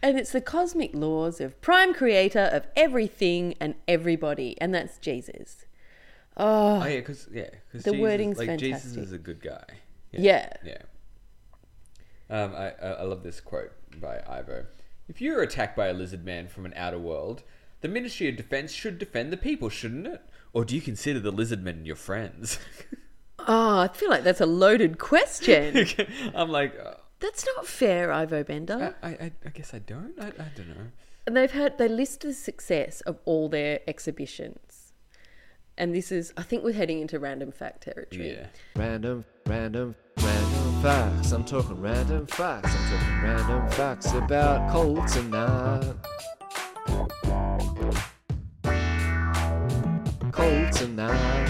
[0.03, 5.65] And it's the cosmic laws of prime creator of everything and everybody, and that's Jesus.
[6.37, 9.65] Oh, Oh yeah, because yeah, because The wording's like Jesus is a good guy.
[10.13, 10.53] yeah.
[10.63, 10.83] Yeah.
[12.31, 14.67] Um, I, I I love this quote by Ivo.
[15.09, 17.43] If you are attacked by a lizard man from an outer world,
[17.81, 20.21] the Ministry of Defense should defend the people, shouldn't it?
[20.53, 22.59] Or do you consider the lizard men your friends?
[23.39, 25.87] Oh, I feel like that's a loaded question.
[26.35, 28.95] I'm like, uh, that's not fair, Ivo Benda.
[29.03, 30.15] I, I, I guess I don't.
[30.21, 30.87] I, I don't know.
[31.27, 34.93] And they've had they list the success of all their exhibitions.
[35.77, 38.31] and this is, I think we're heading into random fact territory.
[38.33, 38.47] Yeah.
[38.77, 41.33] Random, random, random facts.
[41.33, 42.75] I'm talking random facts.
[42.75, 45.97] I'm talking random facts about Colts and that.
[50.33, 51.49] Colts and that.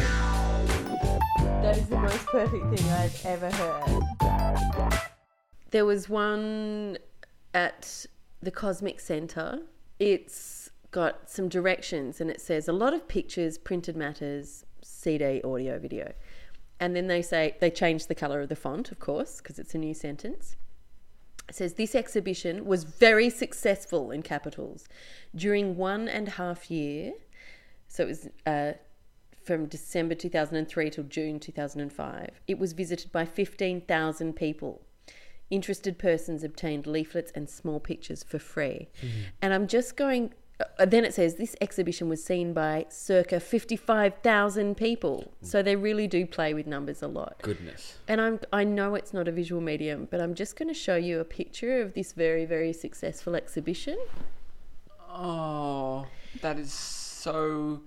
[1.62, 5.03] That is the most perfect thing I've ever heard.
[5.71, 6.99] There was one
[7.53, 8.07] at
[8.41, 9.61] the Cosmic Center.
[9.99, 15.79] It's got some directions and it says a lot of pictures, printed matters, CD, audio,
[15.79, 16.12] video.
[16.81, 19.75] And then they say they change the color of the font, of course, because it's
[19.75, 20.57] a new sentence.
[21.49, 24.87] It says this exhibition was very successful in capitals
[25.35, 27.12] during one and a half year.
[27.89, 28.73] So it was uh,
[29.43, 32.41] from December 2003 till June 2005.
[32.47, 34.83] It was visited by 15,000 people.
[35.51, 38.89] Interested persons obtained leaflets and small pictures for free.
[39.41, 40.35] And I'm just going.
[40.81, 45.33] Uh, then it says this exhibition was seen by circa 55,000 people.
[45.41, 47.37] So they really do play with numbers a lot.
[47.43, 47.97] Goodness.
[48.09, 50.97] And I'm I know it's not a visual medium, but I'm just going to show
[50.97, 53.99] you a picture of this very very successful exhibition.
[55.09, 56.07] Oh,
[56.43, 57.83] that is so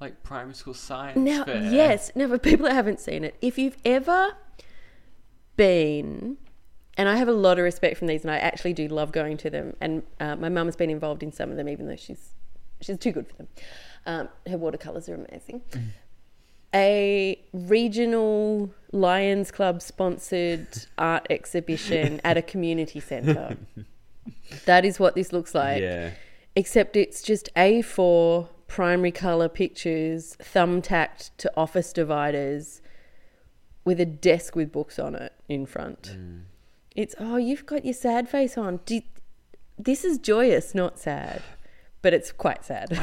[0.00, 1.16] like primary school science.
[1.16, 1.62] Now, fair.
[1.62, 4.32] yes, now for people that haven't seen it, if you've ever
[5.56, 6.36] been,
[6.96, 9.36] and I have a lot of respect from these, and I actually do love going
[9.38, 9.74] to them.
[9.80, 12.32] And uh, my mum has been involved in some of them, even though she's
[12.80, 13.48] she's too good for them.
[14.06, 15.62] Um, her watercolors are amazing.
[16.74, 20.66] A regional Lions Club sponsored
[20.98, 23.56] art exhibition at a community centre.
[24.66, 26.10] that is what this looks like Yeah.
[26.54, 32.82] except it's just A4 primary color pictures thumbtacked to office dividers
[33.84, 36.16] with a desk with books on it in front.
[36.96, 38.80] It's oh, you've got your sad face on.
[38.86, 39.02] Do,
[39.78, 41.42] this is joyous, not sad,
[42.00, 42.98] but it's quite sad.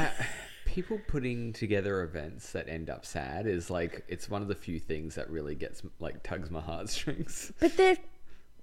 [0.66, 4.80] People putting together events that end up sad is like it's one of the few
[4.80, 7.54] things that really gets like tugs my heartstrings.
[7.60, 7.98] but they're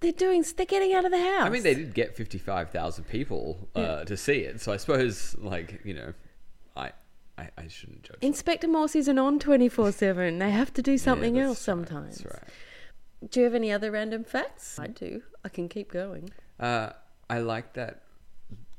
[0.01, 1.43] they're doing they're getting out of the house.
[1.47, 4.76] I mean, they did get fifty five thousand people uh, to see it, so I
[4.78, 6.12] suppose like you know,
[6.76, 6.91] I
[7.39, 8.18] I, I shouldn't judge.
[8.20, 10.41] Inspector Morse isn't on twenty four seven.
[10.41, 12.18] They have to do something Yeah, else right, sometimes.
[12.18, 12.53] That's right.
[13.29, 14.79] Do you have any other random facts?
[14.79, 15.23] I do.
[15.45, 16.31] I can keep going.
[16.59, 16.91] Uh,
[17.29, 18.03] I like that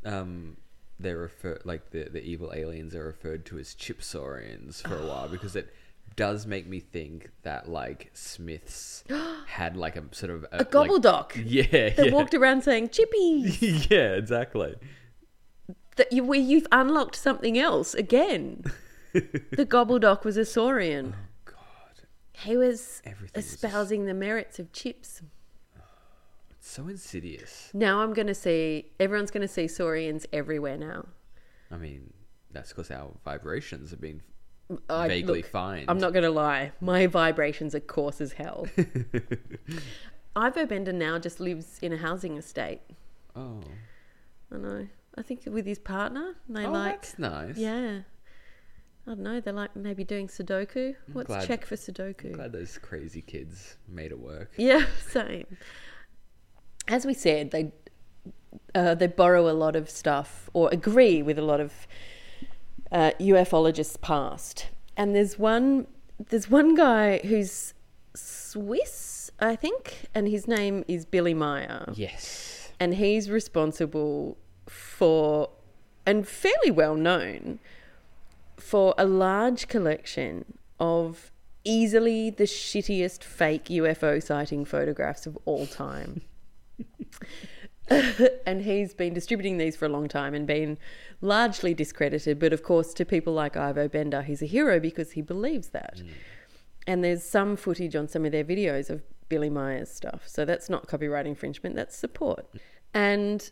[0.05, 0.57] um,
[0.99, 5.27] they refer like the the evil aliens are referred to as chipsaurians for a while
[5.31, 5.73] because it
[6.15, 9.03] does make me think that like Smiths
[9.47, 11.31] had like a sort of A gobbledok.
[11.45, 12.11] yeah, They yeah.
[12.13, 13.55] walked around saying chippy.
[13.89, 14.75] yeah, exactly.
[15.95, 18.63] that you, where you've unlocked something else again.
[19.13, 21.15] the gobbledok was a saurian.
[22.43, 25.21] He was Everything was espousing the merits of chips.
[26.51, 27.69] it's so insidious.
[27.73, 31.05] Now I'm going to see everyone's going to see saurians everywhere now.
[31.71, 32.13] I mean,
[32.51, 34.21] that's because our vibrations have been
[34.89, 35.85] I, vaguely look, fine.
[35.87, 36.71] I'm not going to lie.
[36.81, 38.67] My vibrations are coarse as hell.
[40.35, 42.79] Ivo Benda now just lives in a housing estate.
[43.35, 43.61] Oh,
[44.53, 44.87] I know.
[45.17, 47.57] I think with his partner, they oh like that's nice.
[47.57, 48.01] yeah.
[49.11, 49.41] I don't know.
[49.41, 50.95] They're like maybe doing Sudoku.
[51.11, 52.31] What's glad- check for Sudoku?
[52.31, 54.51] Glad those crazy kids made it work.
[54.55, 55.45] Yeah, same.
[56.87, 57.73] As we said, they
[58.73, 61.73] uh, they borrow a lot of stuff or agree with a lot of
[62.91, 64.69] uh, ufologists past.
[64.95, 65.87] And there's one
[66.29, 67.73] there's one guy who's
[68.15, 72.69] Swiss, I think, and his name is Billy Meier Yes.
[72.79, 74.37] and he's responsible
[74.67, 75.49] for
[76.05, 77.59] and fairly well known
[78.61, 81.31] for a large collection of
[81.63, 86.21] easily the shittiest fake UFO sighting photographs of all time.
[88.45, 90.77] and he's been distributing these for a long time and been
[91.21, 92.39] largely discredited.
[92.39, 95.97] But of course, to people like Ivo Benda, he's a hero because he believes that.
[95.97, 96.07] Mm.
[96.87, 100.27] And there's some footage on some of their videos of Billy Meier's stuff.
[100.27, 102.47] So that's not copyright infringement, that's support.
[102.93, 103.51] And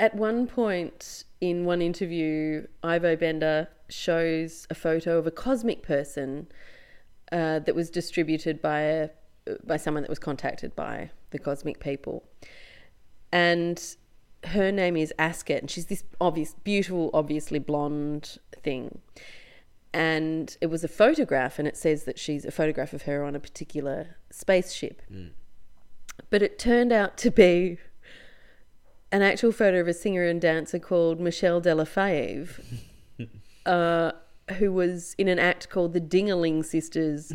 [0.00, 6.48] at one point in one interview, Ivo Benda shows a photo of a cosmic person
[7.30, 9.10] uh, that was distributed by a,
[9.64, 12.24] by someone that was contacted by the cosmic people,
[13.30, 13.94] and
[14.44, 19.00] her name is Asket, and she's this obvious, beautiful, obviously blonde thing.
[19.92, 23.36] And it was a photograph, and it says that she's a photograph of her on
[23.36, 25.02] a particular spaceship.
[26.30, 27.78] But it turned out to be
[29.12, 32.60] an actual photo of a singer and dancer called Michelle Della Fave,
[33.66, 34.12] uh,
[34.58, 37.32] who was in an act called the Dingaling Sisters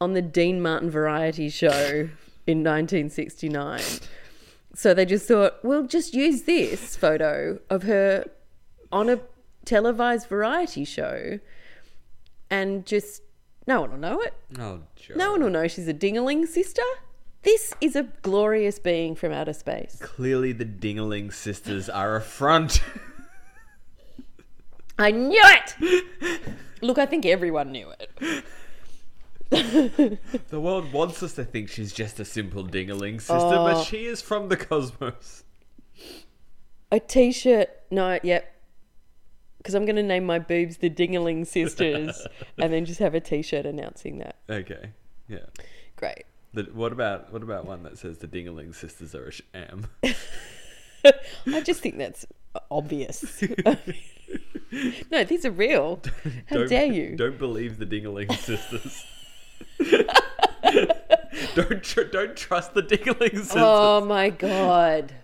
[0.00, 2.08] on the Dean Martin Variety Show
[2.46, 3.80] in 1969.
[4.74, 8.24] So they just thought, we'll just use this photo of her
[8.92, 9.20] on a
[9.64, 11.38] televised variety show
[12.50, 13.22] and just
[13.66, 14.34] no one will know it.
[14.58, 15.14] Oh, Joe.
[15.16, 16.82] No one will know she's a dingaling sister.
[17.42, 19.96] This is a glorious being from outer space.
[20.00, 22.82] Clearly, the Dingaling sisters are a front.
[24.98, 26.40] I knew it!
[26.82, 28.44] Look, I think everyone knew it.
[29.50, 33.72] the world wants us to think she's just a simple Dingaling sister, Oh.
[33.72, 35.44] but she is from the cosmos.
[36.92, 37.70] A t shirt.
[37.90, 38.54] No, yep.
[39.58, 42.26] Because I'm going to name my boobs the Dingaling Sisters
[42.58, 44.36] and then just have a t shirt announcing that.
[44.48, 44.90] Okay,
[45.28, 45.46] yeah.
[45.96, 46.24] Great.
[46.52, 49.86] The, what about what about one that says the Dingaling sisters are a sham?
[51.46, 52.26] I just think that's
[52.70, 53.42] obvious.
[55.10, 56.00] no, these are real.
[56.46, 57.16] How Don't- dare you?
[57.16, 59.04] Don't believe the Dingaling sisters.
[61.54, 63.52] don't tr- don't trust the Dingaling sisters.
[63.56, 65.14] Oh my god.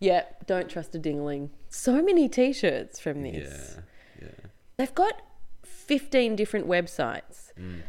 [0.00, 1.50] Yep, don't trust a Dingaling.
[1.68, 3.76] So many t shirts from this.
[3.76, 4.46] yeah, yeah.
[4.76, 5.22] They've got
[5.64, 7.80] 15 different websites Mm.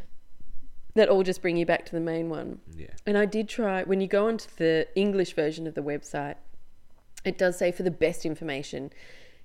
[0.97, 2.59] That all just bring you back to the main one.
[2.75, 2.87] Yeah.
[3.05, 6.35] And I did try, when you go onto the English version of the website,
[7.23, 8.91] it does say for the best information,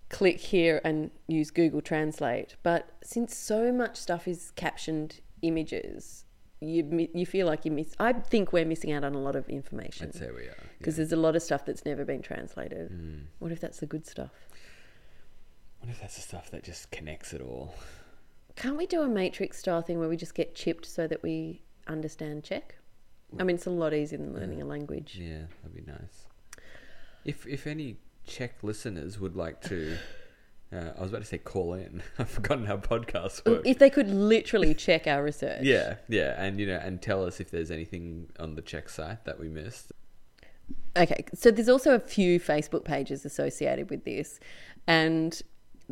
[0.08, 2.56] click here and use Google Translate.
[2.62, 6.24] But since so much stuff is captioned images,
[6.60, 7.94] you, you feel like you miss.
[7.98, 10.56] I think we're missing out on a lot of information I'd say we are.
[10.78, 12.92] because there's a lot of stuff that's never been translated.
[12.92, 13.22] Mm.
[13.40, 14.30] What if that's the good stuff?
[15.80, 17.74] What if that's the stuff that just connects it all?
[18.56, 21.62] Can't we do a Matrix style thing where we just get chipped so that we
[21.86, 22.76] understand Czech?
[23.38, 25.18] I mean, it's a lot easier than learning a language.
[25.20, 26.26] Yeah, that'd be nice.
[27.24, 27.96] If if any
[28.26, 29.96] Czech listeners would like to,
[30.72, 32.02] uh, I was about to say call in.
[32.18, 33.62] I've forgotten how podcasts work.
[33.64, 35.62] If they could literally check our research.
[35.62, 39.24] Yeah, yeah, and you know, and tell us if there's anything on the Czech site
[39.24, 39.92] that we missed.
[40.96, 44.40] Okay, so there's also a few Facebook pages associated with this,
[44.86, 45.40] and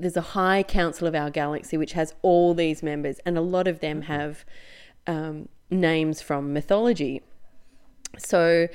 [0.00, 3.66] there's a High Council of Our Galaxy which has all these members, and a lot
[3.68, 4.44] of them have
[5.06, 7.22] um, names from mythology.
[8.18, 8.68] So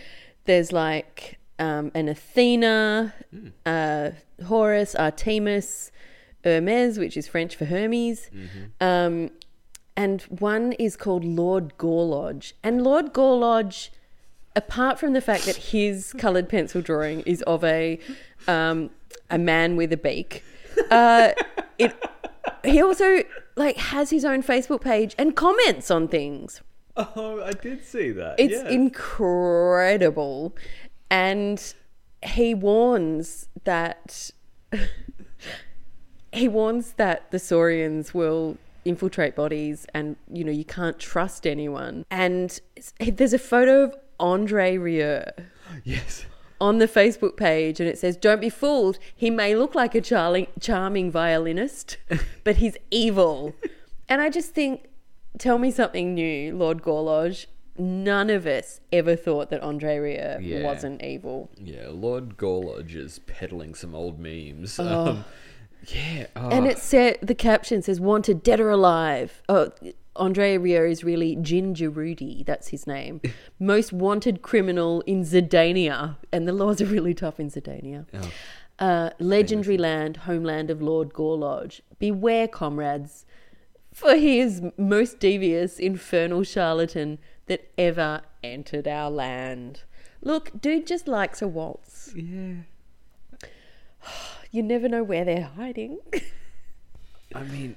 [0.45, 3.13] there's like um, an Athena,
[3.65, 4.11] uh,
[4.45, 5.91] Horus, Artemis,
[6.43, 8.29] Hermes, which is French for Hermes.
[8.79, 9.31] Um,
[9.97, 12.53] and one is called Lord Gorlodge.
[12.63, 13.89] And Lord Gorlodge,
[14.55, 17.99] apart from the fact that his coloured pencil drawing is of a
[18.47, 18.89] um,
[19.29, 20.43] a man with a beak,
[20.91, 21.31] uh,
[21.77, 21.93] it
[22.63, 23.23] he also
[23.55, 26.61] like has his own Facebook page and comments on things.
[26.97, 28.39] Oh, I did see that.
[28.39, 30.55] It's incredible.
[31.09, 31.73] And
[32.23, 34.31] he warns that
[36.31, 42.05] he warns that the Saurians will infiltrate bodies and you know you can't trust anyone.
[42.09, 42.59] And
[42.99, 45.23] there's a photo of Andre Rieu
[45.83, 46.25] yes.
[46.61, 48.97] On the Facebook page and it says, Don't be fooled.
[49.15, 51.97] He may look like a charming, charming violinist,
[52.43, 53.53] but he's evil.
[54.09, 54.87] and I just think,
[55.37, 57.47] tell me something new, Lord Gorlodge.
[57.77, 60.63] None of us ever thought that Andre Rieu Yeah.
[60.63, 61.49] wasn't evil.
[61.57, 64.79] Yeah, Lord Gorlodge is peddling some old memes.
[64.79, 65.25] Um,
[65.87, 66.27] yeah.
[66.37, 69.41] Oh, And it said, the caption says, Wanted dead or alive.
[69.49, 69.71] Oh,
[70.15, 72.43] Andre Rieu is really Ginger Rudy.
[72.45, 73.21] That's his name.
[73.59, 76.17] Most wanted criminal in Zidania.
[76.31, 78.05] And the laws are really tough in Zidania.
[78.13, 78.31] Oh.
[78.77, 81.81] Uh, legendary land, homeland of Lord Gore Gorlodge.
[81.99, 83.25] Beware, comrades,
[83.93, 89.83] for he is most devious, infernal charlatan that ever entered our land.
[90.21, 92.13] Look, dude just likes a waltz.
[92.15, 92.63] yeah.
[94.51, 95.99] You never know where they're hiding.
[97.35, 97.75] I mean,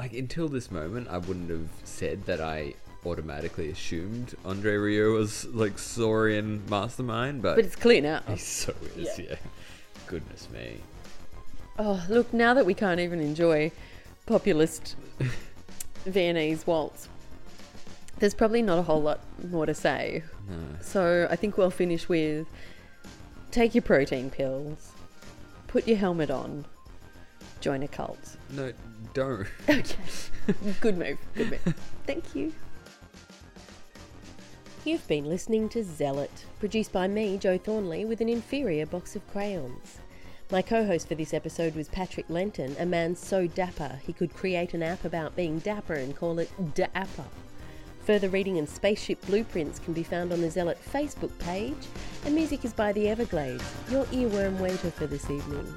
[0.00, 2.72] like until this moment, I wouldn't have said that I
[3.04, 8.22] automatically assumed Andre Rieu was like Saurian mastermind, but, but it's clear now.
[8.26, 9.18] he so is.
[9.18, 9.36] Yeah.
[10.06, 10.78] Goodness me.
[11.78, 13.72] Oh, look, now that we can't even enjoy
[14.24, 14.96] populist
[16.06, 17.08] Viennese waltz,
[18.20, 19.20] there's probably not a whole lot
[19.50, 20.22] more to say.
[20.48, 20.56] No.
[20.80, 22.46] So I think we'll finish with
[23.50, 24.92] take your protein pills,
[25.68, 26.64] put your helmet on,
[27.60, 28.36] join a cult.
[28.50, 28.72] No,
[29.14, 29.46] don't.
[29.68, 29.96] Okay.
[30.80, 31.18] good move.
[31.34, 31.74] Good move.
[32.06, 32.52] Thank you.
[34.84, 39.30] You've been listening to Zealot, produced by me, Joe Thornley, with an inferior box of
[39.30, 39.98] crayons.
[40.50, 44.34] My co host for this episode was Patrick Lenton, a man so dapper he could
[44.34, 47.26] create an app about being dapper and call it Dapper.
[48.04, 51.86] Further reading and spaceship blueprints can be found on the Zealot Facebook page,
[52.24, 55.72] and music is by the Everglades, your earworm waiter for this evening.